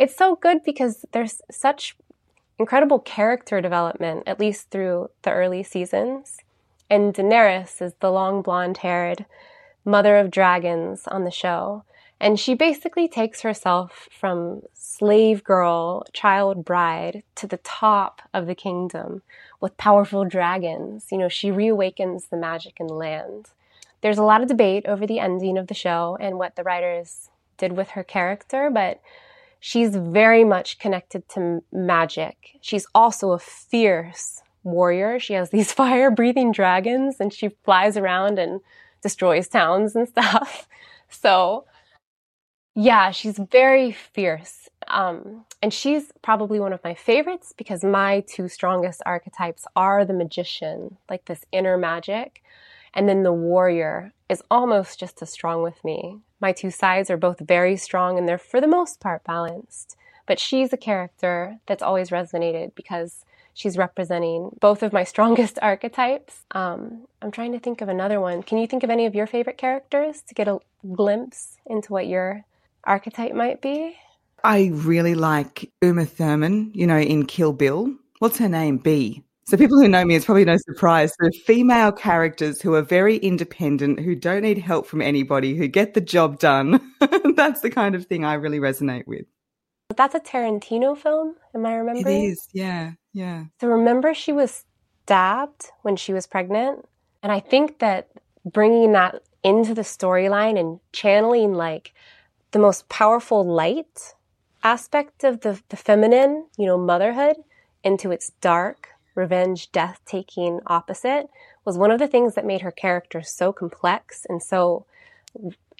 It's 0.00 0.16
so 0.16 0.34
good 0.34 0.64
because 0.64 1.04
there's 1.12 1.42
such 1.50 1.94
incredible 2.58 3.00
character 3.00 3.60
development, 3.60 4.22
at 4.26 4.40
least 4.40 4.70
through 4.70 5.10
the 5.20 5.30
early 5.30 5.62
seasons. 5.62 6.38
And 6.88 7.12
Daenerys 7.12 7.82
is 7.82 7.92
the 8.00 8.10
long 8.10 8.40
blonde 8.40 8.78
haired 8.78 9.26
mother 9.84 10.16
of 10.16 10.30
dragons 10.30 11.02
on 11.06 11.24
the 11.24 11.30
show. 11.30 11.84
And 12.18 12.40
she 12.40 12.54
basically 12.54 13.08
takes 13.08 13.42
herself 13.42 14.08
from 14.10 14.62
slave 14.72 15.44
girl, 15.44 16.06
child 16.14 16.64
bride 16.64 17.22
to 17.34 17.46
the 17.46 17.58
top 17.58 18.22
of 18.32 18.46
the 18.46 18.54
kingdom 18.54 19.20
with 19.60 19.76
powerful 19.76 20.24
dragons. 20.24 21.08
You 21.12 21.18
know, 21.18 21.28
she 21.28 21.50
reawakens 21.50 22.30
the 22.30 22.38
magic 22.38 22.80
in 22.80 22.86
the 22.86 22.94
land. 22.94 23.50
There's 24.00 24.18
a 24.18 24.22
lot 24.22 24.40
of 24.40 24.48
debate 24.48 24.86
over 24.86 25.06
the 25.06 25.18
ending 25.18 25.58
of 25.58 25.66
the 25.66 25.74
show 25.74 26.16
and 26.18 26.38
what 26.38 26.56
the 26.56 26.64
writers 26.64 27.28
did 27.58 27.72
with 27.72 27.90
her 27.90 28.02
character, 28.02 28.70
but 28.70 29.02
she's 29.60 29.94
very 29.94 30.42
much 30.42 30.78
connected 30.78 31.28
to 31.28 31.62
magic. 31.70 32.58
She's 32.60 32.86
also 32.94 33.32
a 33.32 33.38
fierce 33.38 34.42
warrior. 34.64 35.20
She 35.20 35.34
has 35.34 35.50
these 35.50 35.72
fire 35.80 36.10
breathing 36.10 36.50
dragons 36.50 37.16
and 37.20 37.32
she 37.32 37.50
flies 37.64 37.96
around 37.96 38.38
and 38.38 38.60
destroys 39.02 39.48
towns 39.48 39.94
and 39.94 40.08
stuff. 40.14 40.66
So, 41.08 41.66
yeah, 42.74 43.10
she's 43.10 43.38
very 43.38 43.92
fierce. 43.92 44.68
Um, 44.88 45.44
and 45.62 45.72
she's 45.72 46.10
probably 46.22 46.58
one 46.58 46.72
of 46.72 46.82
my 46.82 46.94
favorites 46.94 47.52
because 47.56 47.84
my 47.84 48.24
two 48.26 48.48
strongest 48.48 49.02
archetypes 49.04 49.66
are 49.76 50.04
the 50.04 50.14
magician, 50.14 50.96
like 51.08 51.26
this 51.26 51.44
inner 51.52 51.76
magic, 51.76 52.42
and 52.94 53.08
then 53.08 53.22
the 53.22 53.32
warrior 53.32 54.12
is 54.28 54.42
almost 54.50 54.98
just 54.98 55.22
as 55.22 55.30
strong 55.30 55.62
with 55.62 55.84
me. 55.84 56.20
My 56.40 56.52
two 56.52 56.70
sides 56.70 57.10
are 57.10 57.16
both 57.16 57.40
very 57.40 57.76
strong 57.76 58.18
and 58.18 58.28
they're 58.28 58.38
for 58.38 58.60
the 58.60 58.66
most 58.66 59.00
part 59.00 59.24
balanced. 59.24 59.96
But 60.26 60.38
she's 60.38 60.72
a 60.72 60.76
character 60.76 61.58
that's 61.66 61.82
always 61.82 62.10
resonated 62.10 62.74
because 62.74 63.24
she's 63.54 63.76
representing 63.76 64.56
both 64.60 64.82
of 64.82 64.92
my 64.92 65.04
strongest 65.12 65.58
archetypes. 65.60 66.44
Um, 66.52 67.06
I'm 67.20 67.30
trying 67.30 67.52
to 67.52 67.58
think 67.58 67.80
of 67.80 67.88
another 67.88 68.20
one. 68.20 68.42
Can 68.42 68.58
you 68.58 68.66
think 68.66 68.82
of 68.82 68.90
any 68.90 69.06
of 69.06 69.14
your 69.14 69.26
favorite 69.26 69.58
characters 69.58 70.22
to 70.22 70.34
get 70.34 70.48
a 70.48 70.58
glimpse 70.92 71.56
into 71.66 71.92
what 71.92 72.06
your 72.06 72.44
archetype 72.84 73.34
might 73.34 73.60
be? 73.60 73.96
I 74.42 74.70
really 74.72 75.14
like 75.14 75.70
Uma 75.82 76.06
Thurman, 76.06 76.70
you 76.74 76.86
know, 76.86 76.98
in 76.98 77.26
Kill 77.26 77.52
Bill. 77.52 77.94
What's 78.20 78.38
her 78.38 78.48
name? 78.48 78.78
B. 78.78 79.24
So 79.50 79.56
people 79.56 79.80
who 79.80 79.88
know 79.88 80.04
me, 80.04 80.14
it's 80.14 80.26
probably 80.26 80.44
no 80.44 80.58
surprise. 80.58 81.12
The 81.18 81.32
female 81.44 81.90
characters 81.90 82.62
who 82.62 82.74
are 82.74 82.82
very 82.82 83.16
independent, 83.16 83.98
who 83.98 84.14
don't 84.14 84.42
need 84.42 84.58
help 84.58 84.86
from 84.86 85.02
anybody, 85.02 85.56
who 85.56 85.66
get 85.66 85.94
the 85.94 86.00
job 86.00 86.38
done. 86.38 86.80
That's 87.34 87.60
the 87.60 87.68
kind 87.68 87.96
of 87.96 88.06
thing 88.06 88.24
I 88.24 88.34
really 88.34 88.60
resonate 88.60 89.08
with. 89.08 89.24
That's 89.96 90.14
a 90.14 90.20
Tarantino 90.20 90.96
film, 90.96 91.34
am 91.52 91.66
I 91.66 91.74
remembering? 91.74 92.22
It 92.22 92.26
is, 92.28 92.46
yeah, 92.52 92.92
yeah. 93.12 93.46
So 93.60 93.66
remember 93.66 94.14
she 94.14 94.30
was 94.30 94.64
stabbed 95.02 95.72
when 95.82 95.96
she 95.96 96.12
was 96.12 96.28
pregnant? 96.28 96.86
And 97.24 97.32
I 97.32 97.40
think 97.40 97.80
that 97.80 98.08
bringing 98.44 98.92
that 98.92 99.20
into 99.42 99.74
the 99.74 99.82
storyline 99.82 100.60
and 100.60 100.78
channeling 100.92 101.54
like 101.54 101.92
the 102.52 102.60
most 102.60 102.88
powerful 102.88 103.44
light 103.44 104.14
aspect 104.62 105.24
of 105.24 105.40
the, 105.40 105.60
the 105.70 105.76
feminine, 105.76 106.46
you 106.56 106.66
know, 106.66 106.78
motherhood 106.78 107.34
into 107.82 108.12
its 108.12 108.30
dark, 108.40 108.90
revenge, 109.20 109.70
death 109.70 110.00
taking 110.04 110.60
opposite 110.66 111.28
was 111.64 111.78
one 111.78 111.90
of 111.90 111.98
the 111.98 112.08
things 112.08 112.34
that 112.34 112.46
made 112.46 112.62
her 112.62 112.72
character 112.72 113.22
so 113.22 113.52
complex 113.52 114.26
and 114.28 114.42
so 114.42 114.86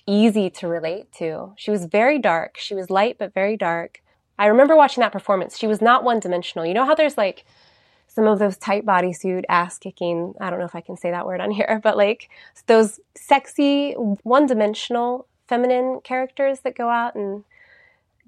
easy 0.07 0.51
to 0.51 0.69
relate 0.69 1.11
to. 1.13 1.53
She 1.57 1.71
was 1.71 1.87
very 1.87 2.19
dark. 2.19 2.59
She 2.59 2.75
was 2.75 2.91
light, 2.91 3.17
but 3.19 3.35
very 3.35 3.57
dark. 3.57 4.03
I 4.39 4.47
remember 4.47 4.77
watching 4.77 5.01
that 5.03 5.13
performance. 5.13 5.59
She 5.59 5.67
was 5.67 5.81
not 5.81 6.05
one 6.05 6.21
dimensional. 6.21 6.67
You 6.67 6.75
know 6.75 6.85
how 6.85 6.95
there's 6.95 7.19
like 7.19 7.45
some 8.07 8.27
of 8.27 8.39
those 8.39 8.57
tight 8.57 8.85
bodysuit 8.85 9.45
ass 9.49 9.79
kicking, 9.79 10.35
I 10.41 10.51
don't 10.51 10.59
know 10.59 10.65
if 10.65 10.75
I 10.75 10.81
can 10.81 10.97
say 10.97 11.11
that 11.11 11.27
word 11.27 11.41
on 11.41 11.51
here, 11.51 11.81
but 11.83 11.97
like 11.97 12.29
those 12.67 13.01
sexy, 13.15 13.93
one 13.93 14.47
dimensional 14.47 15.27
feminine 15.49 16.01
characters 16.03 16.61
that 16.61 16.77
go 16.77 16.89
out 16.89 17.15
and 17.15 17.45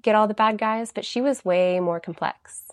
get 0.01 0.15
all 0.15 0.27
the 0.27 0.33
bad 0.33 0.57
guys, 0.57 0.91
but 0.91 1.05
she 1.05 1.21
was 1.21 1.45
way 1.45 1.79
more 1.79 1.99
complex. 1.99 2.71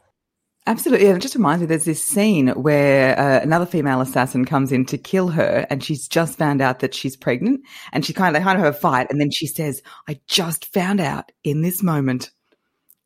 Absolutely. 0.66 1.06
And 1.08 1.16
it 1.16 1.20
just 1.20 1.34
reminds 1.34 1.60
me 1.60 1.66
there's 1.66 1.84
this 1.86 2.02
scene 2.02 2.48
where 2.48 3.18
uh, 3.18 3.40
another 3.40 3.66
female 3.66 4.00
assassin 4.00 4.44
comes 4.44 4.72
in 4.72 4.84
to 4.86 4.98
kill 4.98 5.28
her 5.28 5.66
and 5.70 5.82
she's 5.82 6.06
just 6.06 6.36
found 6.38 6.60
out 6.60 6.80
that 6.80 6.94
she's 6.94 7.16
pregnant 7.16 7.62
and 7.92 8.04
she 8.04 8.12
kind 8.12 8.36
of, 8.36 8.40
they 8.40 8.44
kind 8.44 8.58
of 8.58 8.64
have 8.64 8.74
a 8.74 8.78
fight. 8.78 9.06
And 9.10 9.20
then 9.20 9.30
she 9.30 9.46
says, 9.46 9.82
I 10.06 10.20
just 10.26 10.72
found 10.72 11.00
out 11.00 11.32
in 11.44 11.62
this 11.62 11.82
moment. 11.82 12.30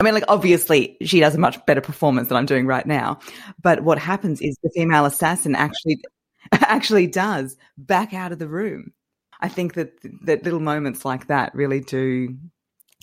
I 0.01 0.05
mean, 0.05 0.15
like, 0.15 0.25
obviously 0.29 0.97
she 1.03 1.21
does 1.21 1.37
a 1.37 1.39
much 1.39 1.65
better 1.65 1.81
performance 1.81 2.29
than 2.29 2.37
I'm 2.37 2.47
doing 2.47 2.67
right 2.67 2.87
now. 2.87 3.21
But 3.63 3.85
what 3.85 3.99
happens 3.99 4.41
is 4.43 4.59
the 4.63 4.71
female 4.75 5.05
assassin 5.07 5.55
actually, 5.55 6.03
actually 6.53 7.07
does 7.07 7.57
back 7.79 8.13
out 8.13 8.33
of 8.33 8.41
the 8.41 8.49
room. 8.49 8.93
I 9.41 9.49
think 9.49 9.75
that, 9.75 9.93
that 10.25 10.43
little 10.45 10.61
moments 10.61 11.05
like 11.05 11.29
that 11.29 11.55
really 11.55 11.81
do 11.81 12.37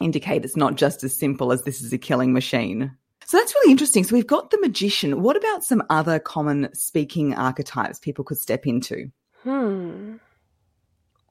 indicate 0.02 0.44
it's 0.44 0.58
not 0.58 0.76
just 0.76 1.04
as 1.04 1.18
simple 1.18 1.52
as 1.54 1.64
this 1.64 1.82
is 1.82 1.94
a 1.94 1.98
killing 1.98 2.34
machine. 2.34 2.92
So 3.26 3.38
that's 3.38 3.54
really 3.56 3.72
interesting. 3.72 4.04
So 4.04 4.16
we've 4.16 4.28
got 4.28 4.52
the 4.52 4.60
magician. 4.60 5.22
What 5.22 5.38
about 5.38 5.64
some 5.64 5.84
other 5.90 6.20
common 6.20 6.74
speaking 6.74 7.34
archetypes 7.34 8.00
people 8.00 8.24
could 8.24 8.38
step 8.38 8.68
into? 8.68 9.12
Hmm. 9.44 10.18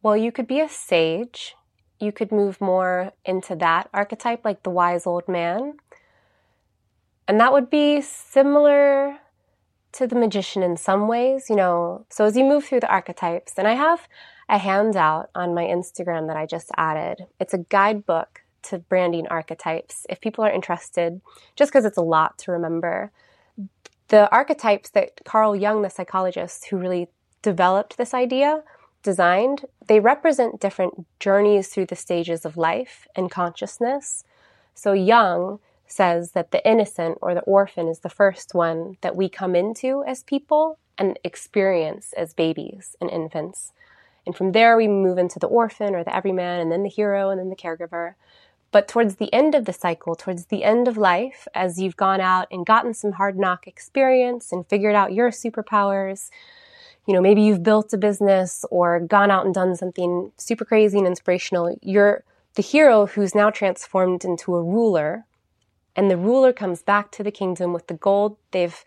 Well, 0.02 0.16
you 0.16 0.32
could 0.32 0.46
be 0.46 0.60
a 0.60 0.68
sage. 0.68 1.54
You 1.98 2.12
could 2.12 2.32
move 2.32 2.60
more 2.60 3.12
into 3.24 3.54
that 3.56 3.90
archetype, 3.92 4.44
like 4.44 4.62
the 4.62 4.70
wise 4.70 5.06
old 5.06 5.28
man. 5.28 5.74
And 7.28 7.38
that 7.38 7.52
would 7.52 7.68
be 7.68 8.00
similar 8.00 9.18
to 9.92 10.06
the 10.06 10.14
magician 10.14 10.62
in 10.62 10.76
some 10.76 11.06
ways, 11.06 11.50
you 11.50 11.56
know. 11.56 12.06
So 12.08 12.24
as 12.24 12.36
you 12.36 12.44
move 12.44 12.64
through 12.64 12.80
the 12.80 12.90
archetypes, 12.90 13.54
and 13.58 13.68
I 13.68 13.74
have 13.74 14.08
a 14.48 14.58
handout 14.58 15.30
on 15.34 15.54
my 15.54 15.64
Instagram 15.64 16.26
that 16.26 16.36
I 16.36 16.44
just 16.44 16.70
added. 16.76 17.26
It's 17.38 17.54
a 17.54 17.58
guidebook 17.58 18.39
to 18.64 18.78
branding 18.78 19.26
archetypes 19.28 20.06
if 20.08 20.20
people 20.20 20.44
are 20.44 20.50
interested, 20.50 21.20
just 21.56 21.70
because 21.70 21.84
it's 21.84 21.96
a 21.96 22.02
lot 22.02 22.38
to 22.38 22.52
remember. 22.52 23.10
The 24.08 24.30
archetypes 24.30 24.90
that 24.90 25.20
Carl 25.24 25.54
Jung, 25.54 25.82
the 25.82 25.90
psychologist 25.90 26.66
who 26.66 26.76
really 26.76 27.08
developed 27.42 27.96
this 27.96 28.12
idea, 28.12 28.62
designed, 29.02 29.64
they 29.86 30.00
represent 30.00 30.60
different 30.60 31.06
journeys 31.20 31.68
through 31.68 31.86
the 31.86 31.96
stages 31.96 32.44
of 32.44 32.56
life 32.56 33.06
and 33.16 33.30
consciousness. 33.30 34.24
So 34.74 34.92
Jung 34.92 35.58
says 35.86 36.32
that 36.32 36.50
the 36.50 36.66
innocent 36.68 37.18
or 37.20 37.34
the 37.34 37.40
orphan 37.42 37.88
is 37.88 38.00
the 38.00 38.08
first 38.08 38.54
one 38.54 38.96
that 39.00 39.16
we 39.16 39.28
come 39.28 39.54
into 39.56 40.04
as 40.06 40.22
people 40.22 40.78
and 40.98 41.18
experience 41.24 42.12
as 42.12 42.34
babies 42.34 42.94
and 43.00 43.10
infants. 43.10 43.72
And 44.26 44.36
from 44.36 44.52
there, 44.52 44.76
we 44.76 44.86
move 44.86 45.18
into 45.18 45.38
the 45.38 45.46
orphan 45.46 45.94
or 45.94 46.04
the 46.04 46.14
everyman, 46.14 46.60
and 46.60 46.70
then 46.70 46.82
the 46.82 46.90
hero, 46.90 47.30
and 47.30 47.40
then 47.40 47.48
the 47.48 47.56
caregiver. 47.56 48.14
But 48.72 48.86
towards 48.86 49.16
the 49.16 49.32
end 49.32 49.54
of 49.54 49.64
the 49.64 49.72
cycle, 49.72 50.14
towards 50.14 50.46
the 50.46 50.62
end 50.62 50.86
of 50.86 50.96
life, 50.96 51.48
as 51.54 51.80
you've 51.80 51.96
gone 51.96 52.20
out 52.20 52.46
and 52.52 52.64
gotten 52.64 52.94
some 52.94 53.12
hard 53.12 53.36
knock 53.36 53.66
experience 53.66 54.52
and 54.52 54.66
figured 54.68 54.94
out 54.94 55.12
your 55.12 55.30
superpowers, 55.30 56.30
you 57.06 57.14
know, 57.14 57.20
maybe 57.20 57.42
you've 57.42 57.64
built 57.64 57.92
a 57.92 57.98
business 57.98 58.64
or 58.70 59.00
gone 59.00 59.30
out 59.30 59.44
and 59.44 59.54
done 59.54 59.74
something 59.74 60.30
super 60.36 60.64
crazy 60.64 60.98
and 60.98 61.06
inspirational. 61.06 61.76
You're 61.82 62.22
the 62.54 62.62
hero 62.62 63.06
who's 63.06 63.34
now 63.34 63.50
transformed 63.50 64.24
into 64.24 64.54
a 64.54 64.62
ruler, 64.62 65.24
and 65.96 66.08
the 66.08 66.16
ruler 66.16 66.52
comes 66.52 66.82
back 66.82 67.10
to 67.12 67.24
the 67.24 67.32
kingdom 67.32 67.72
with 67.72 67.88
the 67.88 67.94
gold 67.94 68.36
they've 68.52 68.84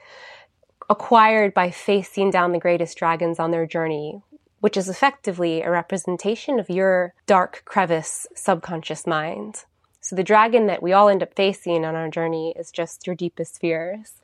acquired 0.89 1.53
by 1.53 1.71
facing 1.71 2.29
down 2.29 2.53
the 2.53 2.59
greatest 2.59 2.97
dragons 2.97 3.39
on 3.39 3.51
their 3.51 3.65
journey, 3.65 4.21
which 4.61 4.77
is 4.77 4.87
effectively 4.87 5.61
a 5.61 5.69
representation 5.69 6.59
of 6.59 6.69
your 6.69 7.13
dark 7.25 7.63
crevice 7.65 8.27
subconscious 8.35 9.05
mind. 9.05 9.65
So 10.03 10.17
the 10.17 10.23
dragon 10.23 10.67
that 10.67 10.83
we 10.83 10.91
all 10.91 11.07
end 11.07 11.23
up 11.23 11.33
facing 11.33 11.85
on 11.85 11.95
our 11.95 12.09
journey 12.09 12.53
is 12.57 12.71
just 12.71 13.07
your 13.07 13.15
deepest 13.15 13.59
fears. 13.59 14.15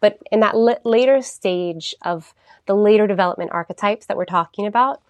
But 0.00 0.18
in 0.32 0.40
that 0.40 0.54
l- 0.54 0.80
later 0.82 1.20
stage 1.20 1.94
of 2.00 2.32
the 2.64 2.74
later 2.74 3.06
development 3.06 3.50
archetypes 3.52 4.06
that 4.06 4.16
we're 4.16 4.24
talking 4.24 4.66
about, 4.66 5.02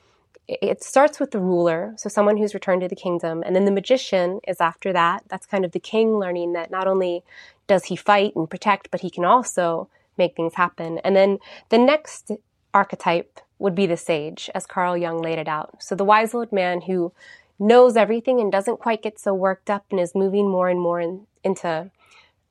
it 0.48 0.82
starts 0.82 1.20
with 1.20 1.30
the 1.30 1.38
ruler, 1.38 1.94
so 1.96 2.08
someone 2.08 2.36
who's 2.36 2.54
returned 2.54 2.80
to 2.82 2.88
the 2.88 2.94
kingdom, 2.96 3.42
and 3.44 3.54
then 3.54 3.64
the 3.64 3.72
magician 3.72 4.40
is 4.46 4.60
after 4.60 4.92
that. 4.92 5.24
That's 5.28 5.46
kind 5.46 5.64
of 5.64 5.72
the 5.72 5.80
king 5.80 6.18
learning 6.18 6.52
that 6.52 6.70
not 6.70 6.86
only 6.86 7.22
does 7.66 7.86
he 7.86 7.96
fight 7.96 8.34
and 8.36 8.50
protect, 8.50 8.90
but 8.90 9.00
he 9.00 9.10
can 9.10 9.24
also 9.24 9.88
make 10.18 10.36
things 10.36 10.54
happen. 10.54 10.98
And 10.98 11.16
then 11.16 11.38
the 11.68 11.78
next 11.78 12.32
archetype 12.74 13.40
would 13.58 13.74
be 13.74 13.86
the 13.86 13.96
sage, 13.96 14.50
as 14.54 14.66
Carl 14.66 14.96
Jung 14.96 15.22
laid 15.22 15.38
it 15.38 15.48
out. 15.48 15.82
So 15.82 15.94
the 15.94 16.04
wise 16.04 16.34
old 16.34 16.52
man 16.52 16.82
who 16.82 17.12
knows 17.58 17.96
everything 17.96 18.40
and 18.40 18.52
doesn't 18.52 18.78
quite 18.78 19.02
get 19.02 19.18
so 19.18 19.34
worked 19.34 19.70
up 19.70 19.86
and 19.90 19.98
is 19.98 20.14
moving 20.14 20.48
more 20.48 20.68
and 20.68 20.80
more 20.80 21.00
in, 21.00 21.26
into 21.42 21.90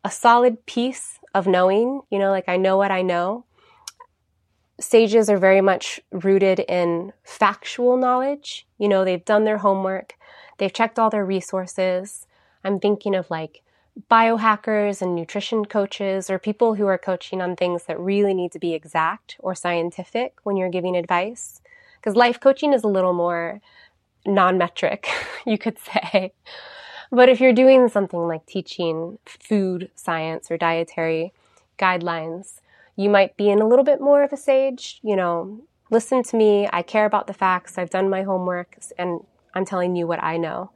a 0.03 0.11
solid 0.11 0.65
piece 0.65 1.19
of 1.33 1.47
knowing, 1.47 2.01
you 2.09 2.19
know, 2.19 2.31
like 2.31 2.47
I 2.47 2.57
know 2.57 2.77
what 2.77 2.91
I 2.91 3.01
know. 3.01 3.45
Sages 4.79 5.29
are 5.29 5.37
very 5.37 5.61
much 5.61 5.99
rooted 6.11 6.59
in 6.59 7.13
factual 7.23 7.97
knowledge. 7.97 8.67
You 8.77 8.87
know, 8.87 9.03
they've 9.03 9.23
done 9.23 9.45
their 9.45 9.59
homework, 9.59 10.13
they've 10.57 10.73
checked 10.73 10.99
all 10.99 11.09
their 11.09 11.25
resources. 11.25 12.27
I'm 12.63 12.79
thinking 12.79 13.15
of 13.15 13.29
like 13.29 13.61
biohackers 14.11 15.01
and 15.01 15.15
nutrition 15.15 15.65
coaches 15.65 16.29
or 16.29 16.37
people 16.37 16.75
who 16.75 16.85
are 16.87 16.97
coaching 16.97 17.41
on 17.41 17.55
things 17.55 17.85
that 17.85 17.99
really 17.99 18.33
need 18.33 18.51
to 18.51 18.59
be 18.59 18.73
exact 18.73 19.37
or 19.39 19.55
scientific 19.55 20.35
when 20.43 20.57
you're 20.57 20.69
giving 20.69 20.97
advice. 20.97 21.61
Because 21.95 22.15
life 22.15 22.39
coaching 22.39 22.73
is 22.73 22.83
a 22.83 22.89
little 22.89 23.13
more 23.13 23.61
non 24.25 24.57
metric, 24.57 25.07
you 25.45 25.57
could 25.57 25.77
say. 25.79 26.33
But 27.11 27.29
if 27.29 27.39
you're 27.39 27.53
doing 27.53 27.87
something 27.89 28.19
like 28.19 28.45
teaching 28.45 29.19
food 29.25 29.89
science 29.95 30.49
or 30.49 30.57
dietary 30.57 31.33
guidelines, 31.77 32.59
you 32.95 33.09
might 33.09 33.37
be 33.37 33.49
in 33.49 33.61
a 33.61 33.67
little 33.67 33.85
bit 33.85 34.01
more 34.01 34.23
of 34.23 34.33
a 34.33 34.37
sage. 34.37 34.99
You 35.03 35.15
know, 35.15 35.61
listen 35.91 36.23
to 36.23 36.37
me. 36.37 36.67
I 36.71 36.81
care 36.81 37.05
about 37.05 37.27
the 37.27 37.33
facts. 37.33 37.77
I've 37.77 37.89
done 37.89 38.09
my 38.09 38.23
homework 38.23 38.77
and 38.97 39.21
I'm 39.53 39.65
telling 39.65 39.95
you 39.95 40.07
what 40.07 40.23
I 40.23 40.37
know. 40.37 40.71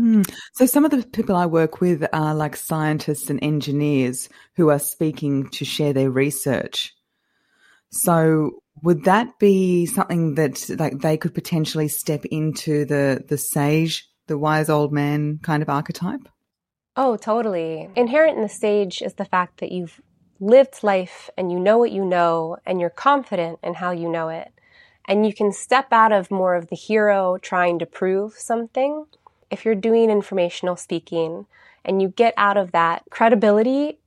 Mm. 0.00 0.28
So, 0.54 0.66
some 0.66 0.84
of 0.84 0.90
the 0.90 1.06
people 1.06 1.36
I 1.36 1.46
work 1.46 1.80
with 1.80 2.04
are 2.12 2.34
like 2.34 2.56
scientists 2.56 3.30
and 3.30 3.38
engineers 3.42 4.28
who 4.56 4.70
are 4.70 4.80
speaking 4.80 5.48
to 5.50 5.64
share 5.64 5.92
their 5.92 6.10
research. 6.10 6.92
So, 7.92 8.62
would 8.82 9.04
that 9.04 9.38
be 9.38 9.86
something 9.86 10.34
that 10.34 10.68
like 10.78 11.00
they 11.00 11.16
could 11.16 11.34
potentially 11.34 11.88
step 11.88 12.24
into 12.26 12.84
the 12.84 13.24
the 13.28 13.38
sage, 13.38 14.08
the 14.26 14.38
wise 14.38 14.68
old 14.68 14.92
man 14.92 15.38
kind 15.42 15.62
of 15.62 15.68
archetype? 15.68 16.28
Oh, 16.96 17.16
totally. 17.16 17.88
Inherent 17.96 18.36
in 18.36 18.42
the 18.42 18.48
sage 18.48 19.02
is 19.02 19.14
the 19.14 19.24
fact 19.24 19.58
that 19.60 19.72
you've 19.72 20.00
lived 20.40 20.82
life 20.82 21.30
and 21.36 21.50
you 21.50 21.58
know 21.58 21.78
what 21.78 21.92
you 21.92 22.04
know 22.04 22.56
and 22.66 22.80
you're 22.80 22.90
confident 22.90 23.58
in 23.62 23.74
how 23.74 23.90
you 23.90 24.08
know 24.08 24.28
it. 24.28 24.52
And 25.06 25.26
you 25.26 25.34
can 25.34 25.52
step 25.52 25.92
out 25.92 26.12
of 26.12 26.30
more 26.30 26.54
of 26.54 26.68
the 26.68 26.76
hero 26.76 27.38
trying 27.38 27.78
to 27.80 27.86
prove 27.86 28.34
something 28.34 29.06
if 29.50 29.64
you're 29.64 29.74
doing 29.74 30.10
informational 30.10 30.76
speaking 30.76 31.46
and 31.84 32.00
you 32.00 32.08
get 32.08 32.32
out 32.36 32.56
of 32.56 32.72
that 32.72 33.02
credibility 33.10 33.98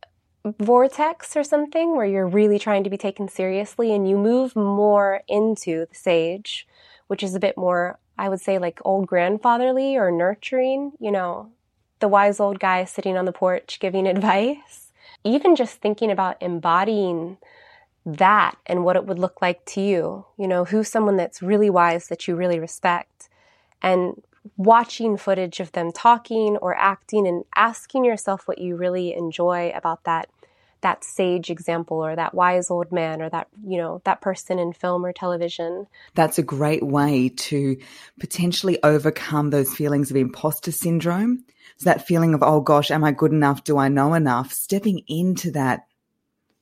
vortex 0.59 1.35
or 1.35 1.43
something 1.43 1.95
where 1.95 2.05
you're 2.05 2.27
really 2.27 2.59
trying 2.59 2.83
to 2.83 2.89
be 2.89 2.97
taken 2.97 3.27
seriously 3.27 3.93
and 3.93 4.09
you 4.09 4.17
move 4.17 4.55
more 4.55 5.21
into 5.27 5.85
the 5.85 5.95
sage, 5.95 6.67
which 7.07 7.23
is 7.23 7.35
a 7.35 7.39
bit 7.39 7.57
more, 7.57 7.99
I 8.17 8.29
would 8.29 8.41
say, 8.41 8.57
like 8.57 8.79
old 8.85 9.07
grandfatherly 9.07 9.97
or 9.97 10.11
nurturing, 10.11 10.93
you 10.99 11.11
know, 11.11 11.51
the 11.99 12.07
wise 12.07 12.39
old 12.39 12.59
guy 12.59 12.85
sitting 12.85 13.17
on 13.17 13.25
the 13.25 13.31
porch 13.31 13.79
giving 13.79 14.07
advice. 14.15 14.91
Even 15.23 15.55
just 15.55 15.81
thinking 15.81 16.11
about 16.11 16.41
embodying 16.41 17.37
that 18.05 18.57
and 18.65 18.85
what 18.85 18.95
it 18.95 19.05
would 19.05 19.19
look 19.19 19.41
like 19.41 19.65
to 19.65 19.81
you, 19.81 20.25
you 20.37 20.47
know, 20.47 20.63
who's 20.63 20.87
someone 20.87 21.17
that's 21.17 21.41
really 21.41 21.69
wise 21.69 22.07
that 22.07 22.27
you 22.27 22.35
really 22.35 22.59
respect 22.59 23.29
and 23.81 24.21
watching 24.55 25.17
footage 25.17 25.59
of 25.59 25.73
them 25.73 25.91
talking 25.91 26.55
or 26.57 26.75
acting 26.75 27.27
and 27.27 27.43
asking 27.55 28.05
yourself 28.05 28.47
what 28.47 28.59
you 28.59 28.75
really 28.75 29.13
enjoy 29.13 29.71
about 29.75 30.03
that 30.05 30.29
that 30.81 31.03
sage 31.03 31.49
example 31.49 31.97
or 31.97 32.15
that 32.15 32.33
wise 32.33 32.69
old 32.69 32.91
man 32.91 33.21
or 33.21 33.29
that 33.29 33.47
you 33.65 33.77
know 33.77 34.01
that 34.05 34.21
person 34.21 34.59
in 34.59 34.73
film 34.73 35.05
or 35.05 35.13
television. 35.13 35.87
That's 36.15 36.37
a 36.37 36.43
great 36.43 36.83
way 36.83 37.29
to 37.29 37.77
potentially 38.19 38.81
overcome 38.83 39.49
those 39.49 39.73
feelings 39.73 40.11
of 40.11 40.17
imposter 40.17 40.71
syndrome. 40.71 41.43
So 41.77 41.89
that 41.89 42.07
feeling 42.07 42.33
of 42.33 42.43
oh 42.43 42.61
gosh 42.61 42.91
am 42.91 43.03
i 43.03 43.11
good 43.11 43.31
enough? 43.31 43.63
Do 43.63 43.77
i 43.77 43.87
know 43.87 44.13
enough? 44.13 44.51
Stepping 44.53 45.03
into 45.07 45.51
that 45.51 45.87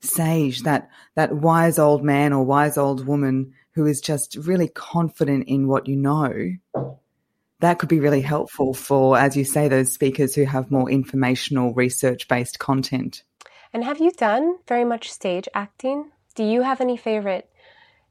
sage 0.02 0.62
that 0.62 0.90
that 1.16 1.36
wise 1.36 1.80
old 1.80 2.04
man 2.04 2.32
or 2.32 2.44
wise 2.44 2.78
old 2.78 3.06
woman 3.06 3.54
who 3.72 3.86
is 3.86 4.00
just 4.00 4.36
really 4.36 4.68
confident 4.68 5.48
in 5.48 5.68
what 5.68 5.88
you 5.88 5.96
know 5.96 6.56
that 7.60 7.80
could 7.80 7.90
be 7.90 8.00
really 8.00 8.22
helpful 8.22 8.74
for 8.74 9.18
as 9.18 9.36
you 9.36 9.44
say 9.44 9.68
those 9.68 9.92
speakers 9.92 10.36
who 10.36 10.46
have 10.46 10.70
more 10.70 10.90
informational 10.90 11.74
research 11.74 12.28
based 12.28 12.60
content 12.60 13.24
and 13.76 13.84
have 13.84 14.00
you 14.00 14.10
done 14.12 14.56
very 14.70 14.86
much 14.86 15.12
stage 15.12 15.50
acting? 15.54 16.10
Do 16.34 16.46
you 16.46 16.62
have 16.62 16.80
any 16.80 16.96
favorite 16.96 17.50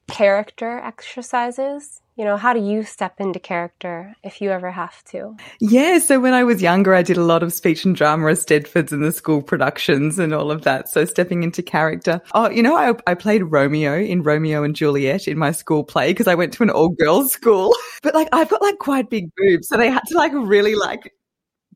character 0.08 0.76
exercises? 0.76 2.02
You 2.16 2.26
know, 2.26 2.36
how 2.36 2.52
do 2.52 2.60
you 2.60 2.82
step 2.82 3.18
into 3.18 3.38
character 3.38 4.14
if 4.22 4.42
you 4.42 4.50
ever 4.50 4.70
have 4.70 5.02
to? 5.04 5.34
Yeah, 5.60 6.00
so 6.00 6.20
when 6.20 6.34
I 6.34 6.44
was 6.44 6.60
younger, 6.60 6.92
I 6.94 7.00
did 7.00 7.16
a 7.16 7.24
lot 7.24 7.42
of 7.42 7.50
speech 7.54 7.86
and 7.86 7.96
drama 7.96 8.30
at 8.30 8.36
Stedfords 8.36 8.92
and 8.92 9.02
the 9.02 9.10
school 9.10 9.40
productions 9.40 10.18
and 10.18 10.34
all 10.34 10.50
of 10.50 10.64
that. 10.64 10.90
So 10.90 11.06
stepping 11.06 11.42
into 11.42 11.62
character. 11.62 12.20
Oh, 12.34 12.50
you 12.50 12.62
know, 12.62 12.76
I, 12.76 12.92
I 13.06 13.14
played 13.14 13.44
Romeo 13.44 13.98
in 13.98 14.22
Romeo 14.22 14.64
and 14.64 14.76
Juliet 14.76 15.26
in 15.26 15.38
my 15.38 15.52
school 15.52 15.82
play 15.82 16.10
because 16.10 16.28
I 16.28 16.34
went 16.34 16.52
to 16.52 16.62
an 16.62 16.68
all 16.68 16.90
girls 16.90 17.32
school. 17.32 17.74
but 18.02 18.14
like, 18.14 18.28
I've 18.32 18.50
got 18.50 18.60
like 18.60 18.78
quite 18.80 19.08
big 19.08 19.30
boobs. 19.34 19.68
So 19.68 19.78
they 19.78 19.88
had 19.88 20.02
to 20.08 20.18
like 20.18 20.32
really 20.34 20.74
like 20.74 21.10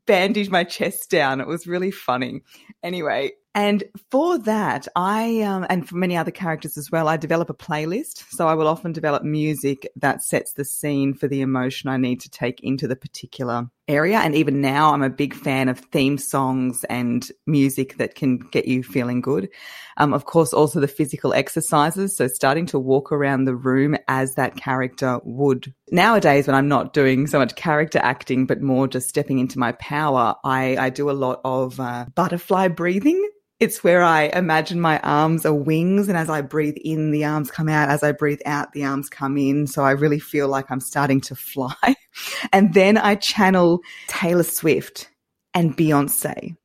bandage 0.05 0.51
my 0.51 0.63
chest 0.63 1.09
down. 1.09 1.41
It 1.41 1.47
was 1.47 1.65
really 1.65 1.91
funny. 1.91 2.41
Anyway, 2.83 3.31
and 3.55 3.83
for 4.11 4.37
that, 4.39 4.87
I, 4.95 5.41
um, 5.41 5.65
and 5.69 5.87
for 5.87 5.95
many 5.95 6.15
other 6.15 6.31
characters 6.31 6.77
as 6.77 6.91
well, 6.91 7.07
I 7.07 7.17
develop 7.17 7.49
a 7.49 7.53
playlist. 7.53 8.23
So 8.29 8.47
I 8.47 8.53
will 8.53 8.67
often 8.67 8.91
develop 8.91 9.23
music 9.23 9.87
that 9.95 10.23
sets 10.23 10.53
the 10.53 10.65
scene 10.65 11.13
for 11.13 11.27
the 11.27 11.41
emotion 11.41 11.89
I 11.89 11.97
need 11.97 12.21
to 12.21 12.29
take 12.29 12.61
into 12.61 12.87
the 12.87 12.95
particular 12.95 13.69
area. 13.87 14.19
And 14.19 14.35
even 14.35 14.61
now, 14.61 14.93
I'm 14.93 15.01
a 15.01 15.09
big 15.09 15.33
fan 15.33 15.67
of 15.67 15.79
theme 15.79 16.17
songs 16.19 16.83
and 16.85 17.27
music 17.47 17.97
that 17.97 18.13
can 18.13 18.37
get 18.37 18.67
you 18.67 18.83
feeling 18.83 19.19
good. 19.19 19.49
Um, 19.97 20.13
of 20.13 20.25
course, 20.25 20.53
also 20.53 20.79
the 20.79 20.87
physical 20.87 21.33
exercises. 21.33 22.15
So 22.15 22.27
starting 22.27 22.67
to 22.67 22.79
walk 22.79 23.11
around 23.11 23.45
the 23.45 23.55
room 23.55 23.97
as 24.07 24.35
that 24.35 24.55
character 24.55 25.19
would. 25.23 25.73
Nowadays, 25.91 26.45
when 26.45 26.55
I'm 26.55 26.67
not 26.67 26.93
doing 26.93 27.25
so 27.25 27.39
much 27.39 27.55
character 27.55 27.99
acting, 28.01 28.45
but 28.45 28.61
more 28.61 28.87
just 28.87 29.09
stepping 29.09 29.39
into 29.39 29.59
my 29.59 29.71
power, 29.73 30.35
I, 30.43 30.77
I 30.77 30.89
do 30.91 31.09
a 31.09 31.11
lot 31.11 31.41
of 31.43 31.79
uh, 31.79 32.05
butterfly 32.13 32.67
breathing. 32.69 33.28
It's 33.59 33.83
where 33.83 34.01
I 34.01 34.23
imagine 34.33 34.79
my 34.79 34.99
arms 34.99 35.45
are 35.45 35.53
wings, 35.53 36.07
and 36.07 36.17
as 36.17 36.29
I 36.29 36.41
breathe 36.41 36.77
in, 36.77 37.11
the 37.11 37.25
arms 37.25 37.51
come 37.51 37.67
out. 37.67 37.89
As 37.89 38.03
I 38.03 38.13
breathe 38.13 38.39
out, 38.45 38.71
the 38.71 38.85
arms 38.85 39.09
come 39.09 39.37
in. 39.37 39.67
So 39.67 39.83
I 39.83 39.91
really 39.91 40.19
feel 40.19 40.47
like 40.47 40.71
I'm 40.71 40.79
starting 40.79 41.19
to 41.21 41.35
fly. 41.35 41.75
and 42.53 42.73
then 42.73 42.97
I 42.97 43.15
channel 43.15 43.81
Taylor 44.07 44.43
Swift 44.43 45.09
and 45.53 45.75
Beyonce. 45.75 46.55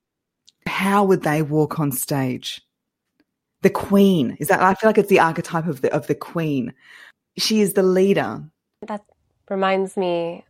How 0.69 1.05
would 1.05 1.23
they 1.23 1.43
walk 1.43 1.81
on 1.81 1.91
stage? 1.91 2.63
The 3.63 3.71
queen 3.71 4.37
is 4.39 4.49
that 4.49 4.63
I 4.63 4.75
feel 4.75 4.89
like 4.89 4.99
it's 4.99 5.09
the 5.09 5.21
archetype 5.21 5.67
of 5.67 5.81
the 5.81 5.93
of 5.93 6.07
the 6.07 6.15
queen. 6.15 6.75
She 7.39 7.61
is 7.61 7.73
the 7.73 7.83
leader. 7.83 8.45
That 8.87 9.03
reminds 9.51 9.97
me 9.97 10.45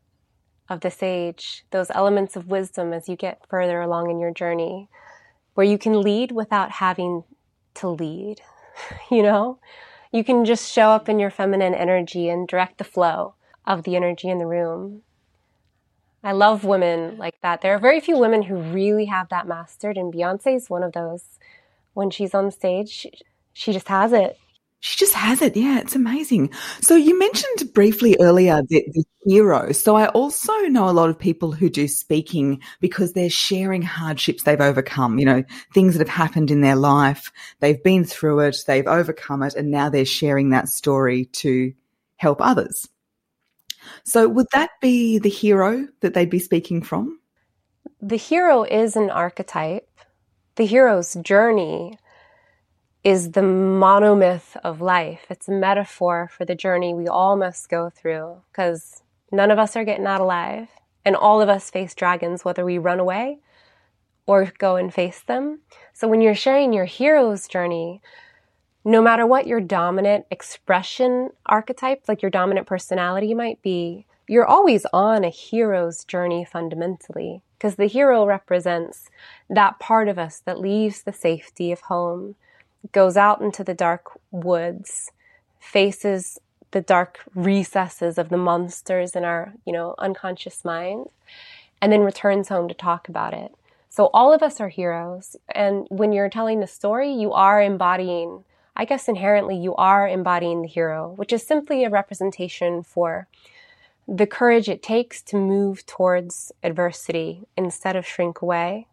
of 0.68 0.80
the 0.80 0.90
sage, 0.90 1.64
those 1.70 1.90
elements 1.90 2.36
of 2.36 2.48
wisdom 2.48 2.92
as 2.92 3.08
you 3.08 3.16
get 3.16 3.40
further 3.48 3.80
along 3.80 4.10
in 4.10 4.18
your 4.18 4.32
journey 4.32 4.90
where 5.54 5.66
you 5.66 5.78
can 5.78 6.00
lead 6.00 6.32
without 6.32 6.72
having 6.72 7.24
to 7.74 7.88
lead. 7.88 8.40
you 9.10 9.22
know, 9.22 9.58
you 10.12 10.22
can 10.22 10.44
just 10.44 10.72
show 10.72 10.90
up 10.90 11.08
in 11.08 11.18
your 11.18 11.30
feminine 11.30 11.74
energy 11.74 12.28
and 12.28 12.46
direct 12.46 12.78
the 12.78 12.84
flow 12.84 13.34
of 13.66 13.82
the 13.82 13.96
energy 13.96 14.28
in 14.28 14.38
the 14.38 14.46
room. 14.46 15.02
I 16.22 16.32
love 16.32 16.64
women 16.64 17.18
like 17.18 17.40
that. 17.42 17.60
There 17.60 17.74
are 17.74 17.78
very 17.78 18.00
few 18.00 18.18
women 18.18 18.42
who 18.42 18.56
really 18.56 19.06
have 19.06 19.28
that 19.28 19.46
mastered, 19.46 19.98
and 19.98 20.12
Beyonce 20.12 20.56
is 20.56 20.70
one 20.70 20.82
of 20.82 20.92
those. 20.92 21.38
When 21.92 22.10
she's 22.10 22.34
on 22.34 22.50
stage, 22.50 23.06
she 23.52 23.72
just 23.72 23.88
has 23.88 24.12
it. 24.12 24.38
She 24.84 24.98
just 24.98 25.14
has 25.14 25.40
it. 25.40 25.56
Yeah, 25.56 25.80
it's 25.80 25.96
amazing. 25.96 26.50
So 26.82 26.94
you 26.94 27.18
mentioned 27.18 27.72
briefly 27.72 28.18
earlier 28.20 28.60
the, 28.68 28.84
the, 28.92 29.02
hero. 29.24 29.72
So 29.72 29.96
I 29.96 30.08
also 30.08 30.52
know 30.64 30.90
a 30.90 30.92
lot 30.92 31.08
of 31.08 31.18
people 31.18 31.52
who 31.52 31.70
do 31.70 31.88
speaking 31.88 32.60
because 32.82 33.14
they're 33.14 33.30
sharing 33.30 33.80
hardships 33.80 34.42
they've 34.42 34.60
overcome, 34.60 35.18
you 35.18 35.24
know, 35.24 35.42
things 35.72 35.94
that 35.94 36.06
have 36.06 36.14
happened 36.14 36.50
in 36.50 36.60
their 36.60 36.76
life. 36.76 37.32
They've 37.60 37.82
been 37.82 38.04
through 38.04 38.40
it, 38.40 38.58
they've 38.66 38.86
overcome 38.86 39.42
it, 39.42 39.54
and 39.54 39.70
now 39.70 39.88
they're 39.88 40.04
sharing 40.04 40.50
that 40.50 40.68
story 40.68 41.24
to 41.32 41.72
help 42.16 42.42
others. 42.42 42.86
So 44.04 44.28
would 44.28 44.48
that 44.52 44.68
be 44.82 45.18
the 45.18 45.30
hero 45.30 45.88
that 46.02 46.12
they'd 46.12 46.28
be 46.28 46.38
speaking 46.38 46.82
from? 46.82 47.18
The 48.02 48.18
hero 48.18 48.64
is 48.64 48.96
an 48.96 49.08
archetype. 49.08 49.88
The 50.56 50.66
hero's 50.66 51.14
journey 51.14 51.96
is 53.04 53.32
the 53.32 53.42
monomyth 53.42 54.56
of 54.64 54.80
life. 54.80 55.26
It's 55.28 55.46
a 55.46 55.52
metaphor 55.52 56.30
for 56.32 56.46
the 56.46 56.54
journey 56.54 56.94
we 56.94 57.06
all 57.06 57.36
must 57.36 57.68
go 57.68 57.90
through 57.90 58.40
because 58.50 59.02
none 59.30 59.50
of 59.50 59.58
us 59.58 59.76
are 59.76 59.84
getting 59.84 60.06
out 60.06 60.22
alive 60.22 60.68
and 61.04 61.14
all 61.14 61.42
of 61.42 61.50
us 61.50 61.70
face 61.70 61.94
dragons, 61.94 62.44
whether 62.44 62.64
we 62.64 62.78
run 62.78 62.98
away 62.98 63.40
or 64.26 64.50
go 64.56 64.76
and 64.76 64.92
face 64.92 65.20
them. 65.20 65.60
So 65.92 66.08
when 66.08 66.22
you're 66.22 66.34
sharing 66.34 66.72
your 66.72 66.86
hero's 66.86 67.46
journey, 67.46 68.00
no 68.86 69.02
matter 69.02 69.26
what 69.26 69.46
your 69.46 69.60
dominant 69.60 70.24
expression 70.30 71.30
archetype, 71.44 72.04
like 72.08 72.22
your 72.22 72.30
dominant 72.30 72.66
personality 72.66 73.34
might 73.34 73.60
be, 73.60 74.06
you're 74.26 74.46
always 74.46 74.86
on 74.94 75.24
a 75.24 75.28
hero's 75.28 76.04
journey 76.04 76.44
fundamentally 76.44 77.42
because 77.58 77.76
the 77.76 77.86
hero 77.86 78.24
represents 78.24 79.10
that 79.50 79.78
part 79.78 80.08
of 80.08 80.18
us 80.18 80.40
that 80.46 80.58
leaves 80.58 81.02
the 81.02 81.12
safety 81.12 81.70
of 81.70 81.82
home, 81.82 82.34
goes 82.92 83.16
out 83.16 83.40
into 83.40 83.64
the 83.64 83.74
dark 83.74 84.18
woods, 84.30 85.10
faces 85.58 86.38
the 86.70 86.80
dark 86.80 87.20
recesses 87.34 88.18
of 88.18 88.28
the 88.28 88.36
monsters 88.36 89.14
in 89.14 89.24
our, 89.24 89.54
you 89.64 89.72
know, 89.72 89.94
unconscious 89.98 90.64
mind, 90.64 91.06
and 91.80 91.92
then 91.92 92.00
returns 92.00 92.48
home 92.48 92.68
to 92.68 92.74
talk 92.74 93.08
about 93.08 93.32
it. 93.32 93.54
So 93.88 94.10
all 94.12 94.32
of 94.32 94.42
us 94.42 94.60
are 94.60 94.68
heroes. 94.68 95.36
And 95.54 95.86
when 95.88 96.12
you're 96.12 96.28
telling 96.28 96.58
the 96.58 96.66
story, 96.66 97.12
you 97.12 97.32
are 97.32 97.62
embodying, 97.62 98.42
I 98.74 98.84
guess 98.86 99.08
inherently 99.08 99.56
you 99.56 99.74
are 99.76 100.08
embodying 100.08 100.62
the 100.62 100.68
hero, 100.68 101.12
which 101.16 101.32
is 101.32 101.46
simply 101.46 101.84
a 101.84 101.90
representation 101.90 102.82
for 102.82 103.28
the 104.08 104.26
courage 104.26 104.68
it 104.68 104.82
takes 104.82 105.22
to 105.22 105.36
move 105.36 105.86
towards 105.86 106.52
adversity 106.62 107.42
instead 107.56 107.94
of 107.94 108.04
shrink 108.04 108.42
away. 108.42 108.88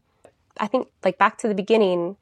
I 0.57 0.67
think, 0.67 0.89
like 1.03 1.17
back 1.17 1.37
to 1.39 1.47
the 1.47 1.55
beginning, 1.55 2.17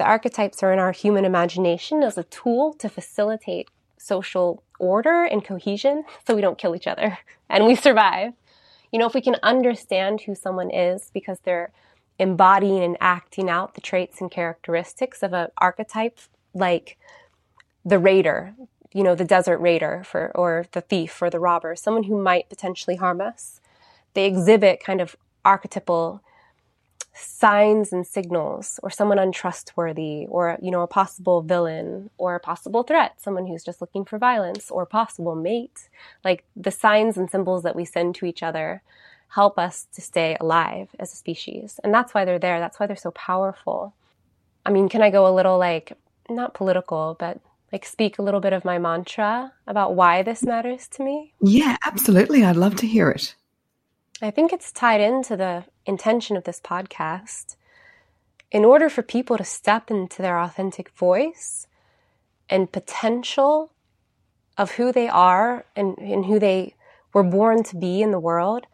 the 0.00 0.06
archetypes 0.06 0.62
are 0.62 0.72
in 0.72 0.78
our 0.78 0.92
human 0.92 1.26
imagination 1.26 2.02
as 2.02 2.16
a 2.16 2.24
tool 2.24 2.72
to 2.72 2.88
facilitate 2.88 3.68
social 3.98 4.62
order 4.78 5.24
and 5.24 5.44
cohesion 5.44 6.04
so 6.26 6.34
we 6.34 6.40
don't 6.40 6.56
kill 6.56 6.74
each 6.74 6.86
other 6.86 7.18
and 7.50 7.66
we 7.66 7.74
survive. 7.74 8.32
You 8.90 8.98
know, 8.98 9.06
if 9.06 9.12
we 9.12 9.20
can 9.20 9.36
understand 9.42 10.22
who 10.22 10.34
someone 10.34 10.70
is 10.70 11.10
because 11.12 11.40
they're 11.40 11.70
embodying 12.18 12.82
and 12.82 12.96
acting 12.98 13.50
out 13.50 13.74
the 13.74 13.82
traits 13.82 14.22
and 14.22 14.30
characteristics 14.30 15.22
of 15.22 15.34
an 15.34 15.48
archetype 15.58 16.18
like 16.54 16.96
the 17.84 17.98
raider, 17.98 18.54
you 18.94 19.02
know, 19.02 19.14
the 19.14 19.24
desert 19.24 19.58
raider 19.58 20.02
for, 20.02 20.34
or 20.34 20.64
the 20.72 20.80
thief 20.80 21.20
or 21.20 21.28
the 21.28 21.38
robber, 21.38 21.76
someone 21.76 22.04
who 22.04 22.20
might 22.20 22.48
potentially 22.48 22.96
harm 22.96 23.20
us. 23.20 23.60
They 24.14 24.24
exhibit 24.24 24.82
kind 24.82 25.02
of 25.02 25.14
archetypal 25.44 26.22
signs 27.20 27.92
and 27.92 28.06
signals 28.06 28.80
or 28.82 28.90
someone 28.90 29.18
untrustworthy 29.18 30.26
or 30.28 30.58
you 30.62 30.70
know 30.70 30.82
a 30.82 30.86
possible 30.86 31.42
villain 31.42 32.10
or 32.18 32.34
a 32.34 32.40
possible 32.40 32.82
threat 32.82 33.20
someone 33.20 33.46
who's 33.46 33.64
just 33.64 33.80
looking 33.80 34.04
for 34.04 34.18
violence 34.18 34.70
or 34.70 34.86
possible 34.86 35.34
mate. 35.34 35.88
Like 36.24 36.44
the 36.56 36.70
signs 36.70 37.16
and 37.16 37.30
symbols 37.30 37.62
that 37.62 37.76
we 37.76 37.84
send 37.84 38.14
to 38.16 38.26
each 38.26 38.42
other 38.42 38.82
help 39.28 39.58
us 39.58 39.86
to 39.94 40.00
stay 40.00 40.36
alive 40.40 40.88
as 40.98 41.12
a 41.12 41.16
species. 41.16 41.78
And 41.84 41.94
that's 41.94 42.14
why 42.14 42.24
they're 42.24 42.38
there. 42.38 42.58
That's 42.58 42.80
why 42.80 42.86
they're 42.86 42.96
so 42.96 43.12
powerful. 43.12 43.94
I 44.64 44.70
mean 44.70 44.88
can 44.88 45.02
i 45.02 45.10
go 45.10 45.26
a 45.26 45.34
little 45.34 45.58
like 45.58 45.92
not 46.28 46.54
political 46.54 47.16
but 47.18 47.40
like 47.72 47.84
speak 47.84 48.18
a 48.18 48.22
little 48.22 48.40
bit 48.40 48.52
of 48.52 48.64
my 48.64 48.78
mantra 48.78 49.52
about 49.66 49.94
why 49.94 50.22
this 50.22 50.42
matters 50.42 50.88
to 50.88 51.04
me? 51.04 51.34
Yeah 51.40 51.76
absolutely. 51.84 52.44
I'd 52.44 52.56
love 52.56 52.76
to 52.76 52.86
hear 52.86 53.10
it 53.10 53.34
I 54.22 54.30
think 54.30 54.52
it's 54.52 54.70
tied 54.70 55.00
into 55.00 55.34
the 55.34 55.64
intention 55.86 56.36
of 56.36 56.44
this 56.44 56.60
podcast. 56.60 57.56
In 58.50 58.66
order 58.66 58.90
for 58.90 59.02
people 59.02 59.38
to 59.38 59.44
step 59.44 59.90
into 59.90 60.20
their 60.20 60.38
authentic 60.38 60.90
voice 60.90 61.66
and 62.50 62.70
potential 62.70 63.72
of 64.58 64.72
who 64.72 64.92
they 64.92 65.08
are 65.08 65.64
and, 65.74 65.96
and 65.98 66.26
who 66.26 66.38
they 66.38 66.74
were 67.14 67.22
born 67.22 67.62
to 67.62 67.76
be 67.76 68.02
in 68.02 68.10
the 68.10 68.20
world, 68.20 68.66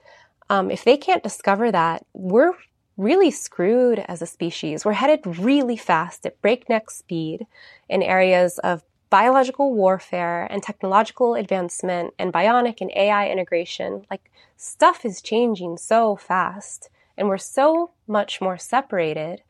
um, 0.51 0.71
if 0.71 0.83
they 0.83 0.97
can't 0.97 1.23
discover 1.23 1.71
that, 1.71 2.05
we're 2.13 2.55
really 2.97 3.31
screwed 3.31 4.01
as 4.09 4.23
a 4.23 4.27
species. 4.27 4.85
We're 4.85 4.95
headed 4.95 5.39
really 5.39 5.77
fast 5.77 6.27
at 6.27 6.41
breakneck 6.41 6.91
speed 6.91 7.47
in 7.89 8.03
areas 8.03 8.59
of 8.59 8.83
biological 9.11 9.73
warfare 9.75 10.47
and 10.51 10.63
technological 10.63 11.35
advancement 11.35 12.15
and 12.19 12.33
bionic 12.33 12.81
and 12.81 12.91
AI 12.97 13.29
integration. 13.29 14.05
Like, 14.11 14.31
stuff 14.57 15.05
is 15.05 15.23
changing 15.23 15.79
so 15.79 16.17
fast 16.17 16.89
and 17.17 17.29
we're 17.29 17.39
so 17.39 17.93
much 18.07 18.41
more 18.41 18.59
separated 18.59 19.43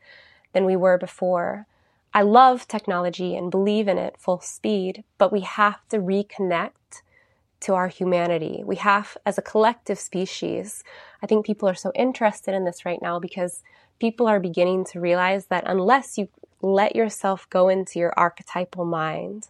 than 0.53 0.65
we 0.65 0.75
were 0.75 0.97
before. 0.97 1.65
I 2.13 2.21
love 2.21 2.67
technology 2.67 3.35
and 3.35 3.51
believe 3.51 3.87
in 3.87 3.97
it 3.97 4.15
full 4.17 4.39
speed, 4.39 5.03
but 5.17 5.31
we 5.31 5.41
have 5.41 5.87
to 5.89 5.97
reconnect 5.97 6.71
to 7.59 7.73
our 7.73 7.87
humanity. 7.87 8.63
We 8.65 8.77
have, 8.77 9.17
as 9.25 9.37
a 9.37 9.41
collective 9.41 9.99
species, 9.99 10.83
I 11.21 11.27
think 11.27 11.45
people 11.45 11.67
are 11.67 11.75
so 11.75 11.91
interested 11.95 12.53
in 12.53 12.65
this 12.65 12.85
right 12.85 13.01
now 13.01 13.19
because 13.19 13.63
people 13.99 14.27
are 14.27 14.39
beginning 14.39 14.85
to 14.85 14.99
realize 14.99 15.47
that 15.47 15.63
unless 15.65 16.17
you 16.17 16.29
let 16.61 16.95
yourself 16.95 17.49
go 17.49 17.69
into 17.69 17.99
your 17.99 18.13
archetypal 18.17 18.85
mind, 18.85 19.49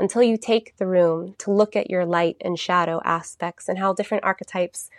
until 0.00 0.22
you 0.22 0.38
take 0.38 0.76
the 0.78 0.86
room 0.86 1.34
to 1.38 1.50
look 1.50 1.76
at 1.76 1.90
your 1.90 2.06
light 2.06 2.36
and 2.40 2.58
shadow 2.58 3.00
aspects 3.04 3.68
and 3.68 3.78
how 3.78 3.92
different 3.92 4.24
archetypes 4.24 4.90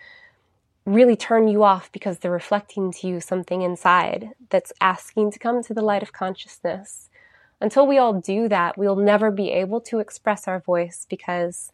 really 0.85 1.15
turn 1.15 1.47
you 1.47 1.63
off 1.63 1.91
because 1.91 2.19
they're 2.19 2.31
reflecting 2.31 2.91
to 2.91 3.07
you 3.07 3.19
something 3.19 3.61
inside 3.61 4.29
that's 4.49 4.73
asking 4.79 5.31
to 5.31 5.39
come 5.39 5.63
to 5.63 5.73
the 5.73 5.81
light 5.81 6.03
of 6.03 6.13
consciousness. 6.13 7.09
Until 7.59 7.85
we 7.85 7.97
all 7.97 8.13
do 8.13 8.47
that, 8.47 8.77
we'll 8.77 8.95
never 8.95 9.31
be 9.31 9.51
able 9.51 9.81
to 9.81 9.99
express 9.99 10.47
our 10.47 10.59
voice 10.59 11.05
because 11.09 11.71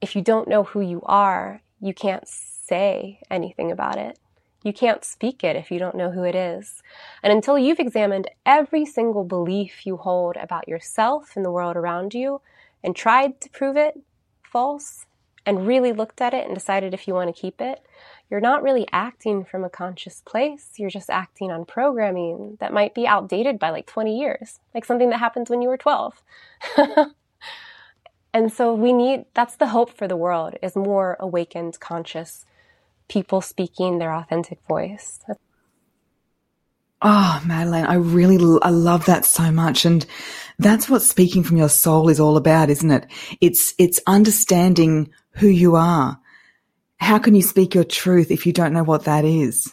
if 0.00 0.14
you 0.14 0.22
don't 0.22 0.48
know 0.48 0.64
who 0.64 0.80
you 0.80 1.02
are, 1.04 1.60
you 1.80 1.94
can't 1.94 2.28
say 2.28 3.20
anything 3.30 3.70
about 3.70 3.96
it. 3.96 4.18
You 4.66 4.72
can't 4.72 5.04
speak 5.04 5.44
it 5.44 5.54
if 5.54 5.70
you 5.70 5.78
don't 5.78 5.94
know 5.94 6.10
who 6.10 6.24
it 6.24 6.34
is. 6.34 6.82
And 7.22 7.32
until 7.32 7.56
you've 7.56 7.78
examined 7.78 8.28
every 8.44 8.84
single 8.84 9.22
belief 9.22 9.86
you 9.86 9.96
hold 9.96 10.36
about 10.36 10.66
yourself 10.66 11.36
and 11.36 11.44
the 11.44 11.52
world 11.52 11.76
around 11.76 12.14
you, 12.14 12.40
and 12.82 12.96
tried 12.96 13.40
to 13.42 13.50
prove 13.50 13.76
it 13.76 14.00
false 14.42 15.06
and 15.46 15.68
really 15.68 15.92
looked 15.92 16.20
at 16.20 16.34
it 16.34 16.46
and 16.46 16.52
decided 16.52 16.92
if 16.92 17.06
you 17.06 17.14
want 17.14 17.32
to 17.32 17.40
keep 17.40 17.60
it, 17.60 17.86
you're 18.28 18.40
not 18.40 18.64
really 18.64 18.88
acting 18.90 19.44
from 19.44 19.62
a 19.62 19.70
conscious 19.70 20.20
place. 20.26 20.72
You're 20.78 20.90
just 20.90 21.10
acting 21.10 21.52
on 21.52 21.64
programming 21.64 22.56
that 22.58 22.72
might 22.72 22.92
be 22.92 23.06
outdated 23.06 23.60
by 23.60 23.70
like 23.70 23.86
20 23.86 24.18
years, 24.18 24.58
like 24.74 24.84
something 24.84 25.10
that 25.10 25.18
happened 25.18 25.48
when 25.48 25.62
you 25.62 25.68
were 25.68 25.76
12. 25.76 26.24
and 28.34 28.52
so 28.52 28.74
we 28.74 28.92
need, 28.92 29.26
that's 29.32 29.54
the 29.54 29.68
hope 29.68 29.96
for 29.96 30.08
the 30.08 30.16
world 30.16 30.56
is 30.60 30.74
more 30.74 31.16
awakened, 31.20 31.78
conscious 31.78 32.44
people 33.08 33.40
speaking 33.40 33.98
their 33.98 34.12
authentic 34.12 34.58
voice. 34.68 35.20
Ah, 37.02 37.40
oh, 37.42 37.46
Madelaine, 37.46 37.86
I 37.86 37.94
really, 37.94 38.58
I 38.62 38.70
love 38.70 39.06
that 39.06 39.24
so 39.24 39.52
much. 39.52 39.84
And 39.84 40.04
that's 40.58 40.88
what 40.88 41.02
speaking 41.02 41.42
from 41.42 41.56
your 41.56 41.68
soul 41.68 42.08
is 42.08 42.18
all 42.18 42.36
about, 42.36 42.70
isn't 42.70 42.90
it? 42.90 43.06
It's, 43.40 43.74
it's 43.78 44.00
understanding 44.06 45.10
who 45.32 45.48
you 45.48 45.76
are. 45.76 46.18
How 46.96 47.18
can 47.18 47.34
you 47.34 47.42
speak 47.42 47.74
your 47.74 47.84
truth 47.84 48.30
if 48.30 48.46
you 48.46 48.52
don't 48.52 48.72
know 48.72 48.82
what 48.82 49.04
that 49.04 49.24
is? 49.24 49.72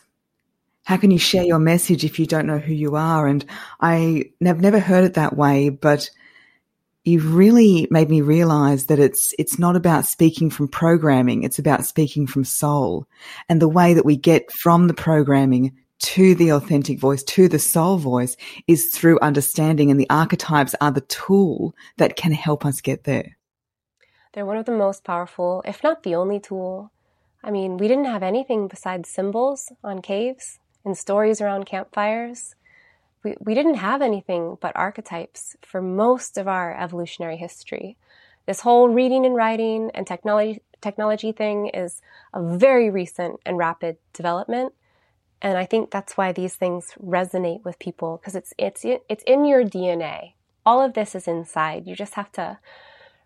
How 0.83 0.97
can 0.97 1.11
you 1.11 1.17
share 1.17 1.45
your 1.45 1.59
message 1.59 2.03
if 2.03 2.19
you 2.19 2.25
don't 2.25 2.45
know 2.45 2.59
who 2.59 2.73
you 2.73 2.97
are? 2.97 3.25
And 3.25 3.45
I 3.79 4.31
have 4.43 4.59
never 4.59 4.79
heard 4.79 5.05
it 5.05 5.13
that 5.13 5.37
way, 5.37 5.69
but 5.69 6.09
you've 7.03 7.33
really 7.33 7.87
made 7.91 8.09
me 8.09 8.21
realize 8.21 8.85
that 8.85 8.99
it's 8.99 9.33
it's 9.37 9.59
not 9.59 9.75
about 9.75 10.05
speaking 10.05 10.49
from 10.49 10.67
programming 10.67 11.43
it's 11.43 11.59
about 11.59 11.85
speaking 11.85 12.25
from 12.25 12.43
soul 12.43 13.05
and 13.49 13.61
the 13.61 13.67
way 13.67 13.93
that 13.93 14.05
we 14.05 14.15
get 14.15 14.49
from 14.51 14.87
the 14.87 14.93
programming 14.93 15.73
to 16.03 16.35
the 16.35 16.51
authentic 16.51 16.99
voice, 16.99 17.23
to 17.23 17.47
the 17.47 17.57
soul 17.57 17.97
voice 17.97 18.35
is 18.67 18.89
through 18.93 19.19
understanding 19.21 19.89
and 19.89 19.97
the 19.97 20.09
archetypes 20.09 20.75
are 20.81 20.91
the 20.91 21.01
tool 21.01 21.73
that 21.97 22.17
can 22.17 22.33
help 22.33 22.65
us 22.65 22.81
get 22.81 23.05
there. 23.05 23.37
They're 24.33 24.45
one 24.45 24.57
of 24.57 24.65
the 24.65 24.73
most 24.73 25.05
powerful, 25.05 25.63
if 25.65 25.81
not 25.81 26.03
the 26.03 26.15
only 26.15 26.41
tool. 26.41 26.91
I 27.41 27.51
mean, 27.51 27.77
we 27.77 27.87
didn't 27.87 28.05
have 28.05 28.21
anything 28.21 28.67
besides 28.67 29.09
symbols 29.09 29.71
on 29.81 30.01
caves 30.01 30.59
and 30.83 30.97
stories 30.97 31.39
around 31.39 31.67
campfires. 31.67 32.55
We, 33.23 33.35
we 33.39 33.53
didn't 33.53 33.75
have 33.75 34.01
anything 34.01 34.57
but 34.61 34.75
archetypes 34.75 35.55
for 35.61 35.81
most 35.81 36.37
of 36.37 36.47
our 36.47 36.75
evolutionary 36.77 37.37
history. 37.37 37.97
This 38.45 38.61
whole 38.61 38.89
reading 38.89 39.25
and 39.25 39.35
writing 39.35 39.91
and 39.93 40.05
technology, 40.05 40.61
technology 40.81 41.31
thing 41.31 41.67
is 41.67 42.01
a 42.33 42.43
very 42.57 42.89
recent 42.89 43.39
and 43.45 43.57
rapid 43.57 43.97
development 44.11 44.73
and 45.43 45.57
I 45.57 45.65
think 45.65 45.91
that's 45.91 46.15
why 46.15 46.31
these 46.31 46.55
things 46.55 46.93
resonate 47.03 47.65
with 47.65 47.77
people 47.77 48.17
because 48.17 48.33
it's 48.33 48.53
it's 48.57 48.85
it's 48.85 49.23
in 49.27 49.43
your 49.43 49.65
DNA. 49.65 50.33
All 50.65 50.81
of 50.81 50.93
this 50.93 51.13
is 51.13 51.27
inside. 51.27 51.85
You 51.85 51.95
just 51.97 52.13
have 52.13 52.31
to 52.33 52.59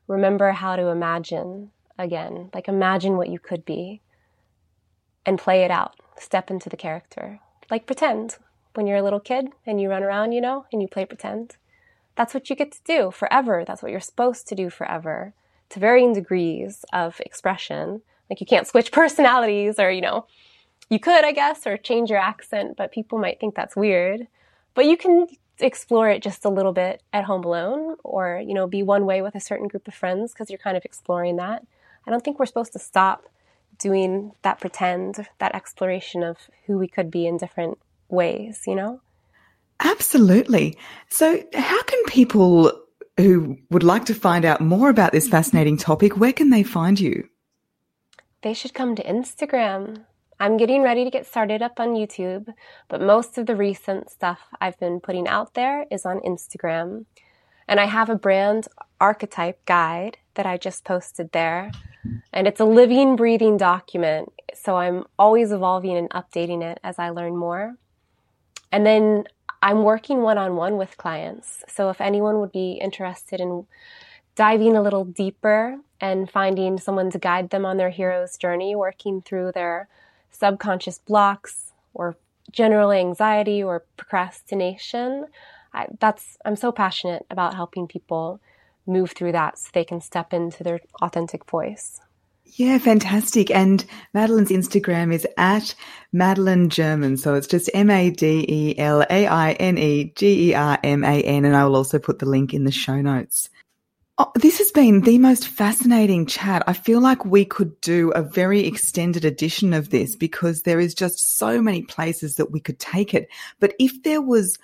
remember 0.07 0.51
how 0.51 0.75
to 0.75 0.88
imagine 0.88 1.69
again, 1.99 2.49
like 2.55 2.67
imagine 2.67 3.17
what 3.17 3.29
you 3.29 3.38
could 3.38 3.63
be 3.63 4.01
and 5.27 5.38
play 5.38 5.63
it 5.63 5.69
out. 5.69 5.95
Step 6.17 6.49
into 6.49 6.69
the 6.69 6.77
character. 6.77 7.39
Like 7.69 7.86
pretend 7.86 8.38
when 8.78 8.88
you're 8.88 8.98
a 8.98 9.04
little 9.04 9.20
kid 9.20 9.50
and 9.66 9.82
you 9.82 9.90
run 9.90 10.04
around, 10.04 10.32
you 10.32 10.40
know, 10.40 10.66
and 10.72 10.82
you 10.82 10.88
play 10.88 11.04
pretend. 11.04 11.58
that's 12.16 12.34
what 12.34 12.50
you 12.50 12.56
get 12.56 12.72
to 12.72 12.84
do 12.84 13.12
forever. 13.12 13.63
That's 13.66 13.84
what 13.84 13.92
you're 13.92 14.00
supposed 14.00 14.48
to 14.48 14.56
do 14.56 14.70
forever 14.70 15.34
to 15.70 15.80
varying 15.80 16.13
degrees 16.13 16.86
of 16.94 17.20
expression. 17.20 18.02
Like 18.30 18.40
you 18.40 18.48
can't 18.48 18.68
switch 18.68 18.92
personalities 19.02 19.80
or, 19.80 19.92
you 19.92 20.02
know, 20.02 20.26
you 20.90 21.00
could, 21.00 21.26
I 21.26 21.32
guess, 21.32 21.68
or 21.68 21.78
change 21.78 22.10
your 22.10 22.20
accent, 22.20 22.78
but 22.78 22.92
people 22.92 23.20
might 23.20 23.40
think 23.40 23.56
that's 23.56 23.76
weird. 23.76 24.28
But 24.74 24.86
you 24.86 24.96
can 24.96 25.28
explore 25.60 26.10
it 26.10 26.24
just 26.24 26.46
a 26.46 26.50
little 26.50 26.72
bit 26.72 27.02
at 27.12 27.26
home 27.26 27.44
alone 27.44 27.98
or, 28.04 28.42
you 28.46 28.54
know, 28.54 28.68
be 28.68 28.84
one 28.84 29.06
way 29.06 29.22
with 29.22 29.36
a 29.36 29.40
certain 29.40 29.68
group 29.68 29.88
of 29.88 29.94
friends 29.94 30.34
because 30.34 30.50
you're 30.50 30.60
kind 30.60 30.78
of 30.78 30.86
exploring 30.86 31.36
that. 31.38 31.66
I 32.06 32.12
don't 32.12 32.24
think 32.24 32.40
we're 32.40 32.46
supposed 32.46 32.74
to 32.74 32.80
stop 32.80 33.28
doing 33.80 34.32
that 34.44 34.60
pretend, 34.60 35.28
that 35.40 35.56
exploration 35.56 36.24
of 36.24 36.38
who 36.66 36.78
we 36.78 36.88
could 36.88 37.12
be 37.12 37.28
in 37.28 37.38
different 37.38 37.78
ways, 38.10 38.63
you 38.67 38.76
know? 38.76 39.02
Absolutely. 39.80 40.78
So, 41.10 41.43
how 41.54 41.84
can 41.84 42.04
people 42.06 42.72
who 43.17 43.58
would 43.72 43.84
like 43.84 44.06
to 44.06 44.13
find 44.13 44.46
out 44.46 44.62
more 44.62 44.89
about 44.89 45.12
this 45.12 45.28
fascinating 45.28 45.78
topic, 45.78 46.17
where 46.17 46.34
can 46.34 46.52
they 46.52 46.63
find 46.63 47.00
you? 47.00 47.28
They 48.43 48.54
should 48.54 48.74
come 48.74 48.96
to 48.96 49.04
Instagram. 49.04 50.06
I'm 50.39 50.58
getting 50.58 50.84
ready 50.84 51.04
to 51.04 51.10
get 51.10 51.26
started 51.26 51.63
up 51.63 51.80
on 51.80 51.96
YouTube, 51.96 52.54
but 52.89 53.02
most 53.02 53.39
of 53.39 53.48
the 53.48 53.56
recent 53.56 54.12
stuff 54.12 54.39
I've 54.62 54.80
been 54.80 55.00
putting 55.00 55.28
out 55.28 55.56
there 55.56 55.86
is 55.89 56.06
on 56.06 56.20
Instagram. 56.20 57.06
And 57.67 57.80
I 57.80 57.86
have 57.86 58.10
a 58.10 58.15
brand 58.15 58.67
archetype 59.02 59.65
guide 59.65 60.17
that 60.36 60.46
I 60.46 60.58
just 60.58 60.86
posted 60.86 61.32
there. 61.32 61.72
And 62.32 62.48
it's 62.48 62.60
a 62.60 62.65
living, 62.65 63.15
breathing 63.15 63.58
document. 63.58 64.32
So 64.54 64.78
I'm 64.78 65.06
always 65.17 65.52
evolving 65.52 65.98
and 65.98 66.10
updating 66.12 66.62
it 66.62 66.80
as 66.84 67.00
I 67.00 67.10
learn 67.10 67.36
more. 67.36 67.76
And 68.71 68.86
then 68.86 69.25
I'm 69.62 69.84
working 69.84 70.21
one 70.21 70.38
on 70.38 70.56
one 70.56 70.77
with 70.77 70.97
clients. 70.97 71.63
So 71.67 71.89
if 71.89 71.99
anyone 72.01 72.39
would 72.39 72.51
be 72.51 72.73
interested 72.73 73.39
in 73.39 73.65
diving 74.36 74.75
a 74.75 74.82
little 74.82 75.03
deeper 75.03 75.77
and 75.99 76.30
finding 76.30 76.77
someone 76.77 77.10
to 77.12 77.17
guide 77.17 77.49
them 77.49 77.65
on 77.65 77.77
their 77.77 77.89
hero's 77.89 78.38
journey, 78.38 78.75
working 78.75 79.21
through 79.21 79.51
their 79.53 79.88
subconscious 80.30 80.99
blocks 80.99 81.71
or 81.93 82.17
general 82.51 82.91
anxiety 82.91 83.63
or 83.63 83.84
procrastination, 83.97 85.25
I, 85.73 85.88
that's 85.99 86.38
I'm 86.45 86.56
so 86.56 86.71
passionate 86.71 87.25
about 87.30 87.56
helping 87.56 87.88
people 87.88 88.39
move 88.86 89.12
through 89.12 89.34
that 89.34 89.58
so 89.58 89.69
they 89.73 89.84
can 89.84 90.01
step 90.01 90.34
into 90.34 90.63
their 90.63 90.80
authentic 91.01 91.45
voice. 91.45 91.99
Yeah, 92.55 92.77
fantastic. 92.77 93.51
And 93.51 93.86
Madelaine's 94.15 94.49
Instagram 94.49 95.13
is 95.13 95.27
at 95.38 95.75
Madelaine 96.13 96.69
German. 96.69 97.17
So 97.17 97.36
it's 97.36 97.47
just 97.47 97.69
M 97.73 97.89
A 97.89 98.10
D 98.10 98.45
E 98.47 98.79
L 98.79 99.03
A 99.10 99.27
I 99.27 99.51
N 99.53 99.77
E 99.77 100.13
G 100.15 100.49
E 100.49 100.53
R 100.53 100.79
M 100.83 101.03
A 101.03 101.21
N. 101.21 101.45
And 101.45 101.55
I 101.55 101.65
will 101.65 101.75
also 101.75 101.99
put 101.99 102.19
the 102.19 102.25
link 102.25 102.53
in 102.53 102.63
the 102.63 102.71
show 102.71 103.01
notes. 103.01 103.49
Oh, 104.19 104.31
this 104.33 104.57
has 104.57 104.71
been 104.71 105.01
the 105.01 105.19
most 105.19 105.47
fascinating 105.47 106.25
chat. 106.25 106.63
I 106.65 106.73
feel 106.73 106.99
like 106.99 107.23
we 107.23 107.45
could 107.45 107.79
do 107.81 108.10
a 108.12 108.23
very 108.23 108.65
extended 108.65 109.25
edition 109.25 109.73
of 109.73 109.91
this 109.91 110.15
because 110.15 110.63
there 110.63 110.79
is 110.79 110.95
just 110.95 111.38
so 111.38 111.62
many 111.62 111.83
places 111.83 112.36
that 112.36 112.51
we 112.51 112.60
could 112.60 112.79
take 112.79 113.13
it. 113.13 113.29
But 113.60 113.75
if 113.77 114.01
there 114.01 114.21
was 114.21 114.57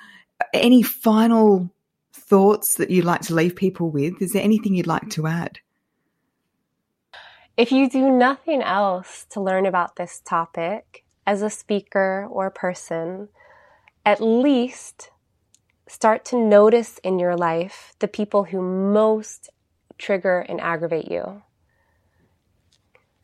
any 0.56 0.82
final 0.82 1.70
thoughts 2.14 2.76
that 2.76 2.90
you'd 2.90 3.06
like 3.06 3.22
to 3.22 3.36
leave 3.36 3.56
people 3.56 3.92
with, 3.92 4.20
is 4.24 4.32
there 4.32 4.42
anything 4.42 4.74
you'd 4.74 4.88
like 4.88 5.10
to 5.12 5.28
add? 5.28 5.60
If 7.56 7.72
you 7.72 7.88
do 7.88 8.10
nothing 8.10 8.64
else 8.64 9.28
to 9.30 9.40
learn 9.40 9.68
about 9.68 9.96
this 9.96 10.22
topic 10.26 11.04
as 11.28 11.44
a 11.44 11.52
speaker 11.52 12.28
or 12.32 12.50
person, 12.50 13.30
at 14.04 14.20
least 14.20 15.12
start 15.88 16.26
to 16.26 16.36
notice 16.36 16.98
in 17.04 17.20
your 17.20 17.38
life 17.38 17.94
the 18.00 18.08
people 18.08 18.46
who 18.46 18.60
most 18.60 19.52
trigger 20.00 20.40
and 20.40 20.60
aggravate 20.60 21.12
you. 21.12 21.44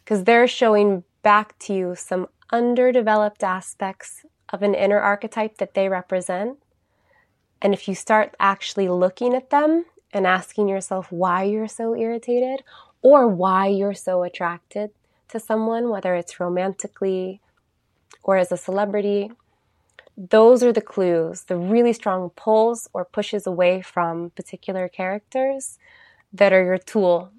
Because 0.04 0.26
they're 0.26 0.48
showing 0.48 1.06
back 1.24 1.58
to 1.60 1.74
you 1.74 1.96
some 1.96 2.28
underdeveloped 2.52 3.44
aspects 3.44 4.26
of 4.50 4.62
an 4.62 4.76
inner 4.76 5.00
archetype 5.00 5.58
that 5.58 5.74
they 5.74 5.90
represent. 5.90 6.60
And 7.64 7.74
if 7.74 7.88
you 7.88 7.96
start 7.96 8.36
actually 8.40 8.90
looking 8.90 9.34
at 9.34 9.50
them 9.50 9.86
and 10.14 10.28
asking 10.28 10.68
yourself 10.68 11.12
why 11.12 11.44
you're 11.44 11.68
so 11.68 11.96
irritated 11.96 12.64
or 13.02 13.28
why 13.28 13.68
you're 13.68 13.94
so 13.94 14.24
attracted 14.24 14.92
to 15.30 15.40
someone, 15.40 15.90
whether 15.90 16.16
it's 16.16 16.40
romantically 16.40 17.40
or 18.24 18.38
as 18.38 18.52
a 18.52 18.58
celebrity. 18.58 19.32
Those 20.18 20.64
are 20.64 20.74
the 20.74 20.82
clues, 20.82 21.44
the 21.44 21.56
really 21.56 21.94
strong 21.94 22.30
pulls 22.32 22.90
or 22.94 23.06
pushes 23.06 23.48
away 23.48 23.82
from 23.82 24.32
particular 24.32 24.90
characters 24.90 25.78
that 26.34 26.52
are 26.52 26.64
your 26.64 26.78
tool 26.78 27.32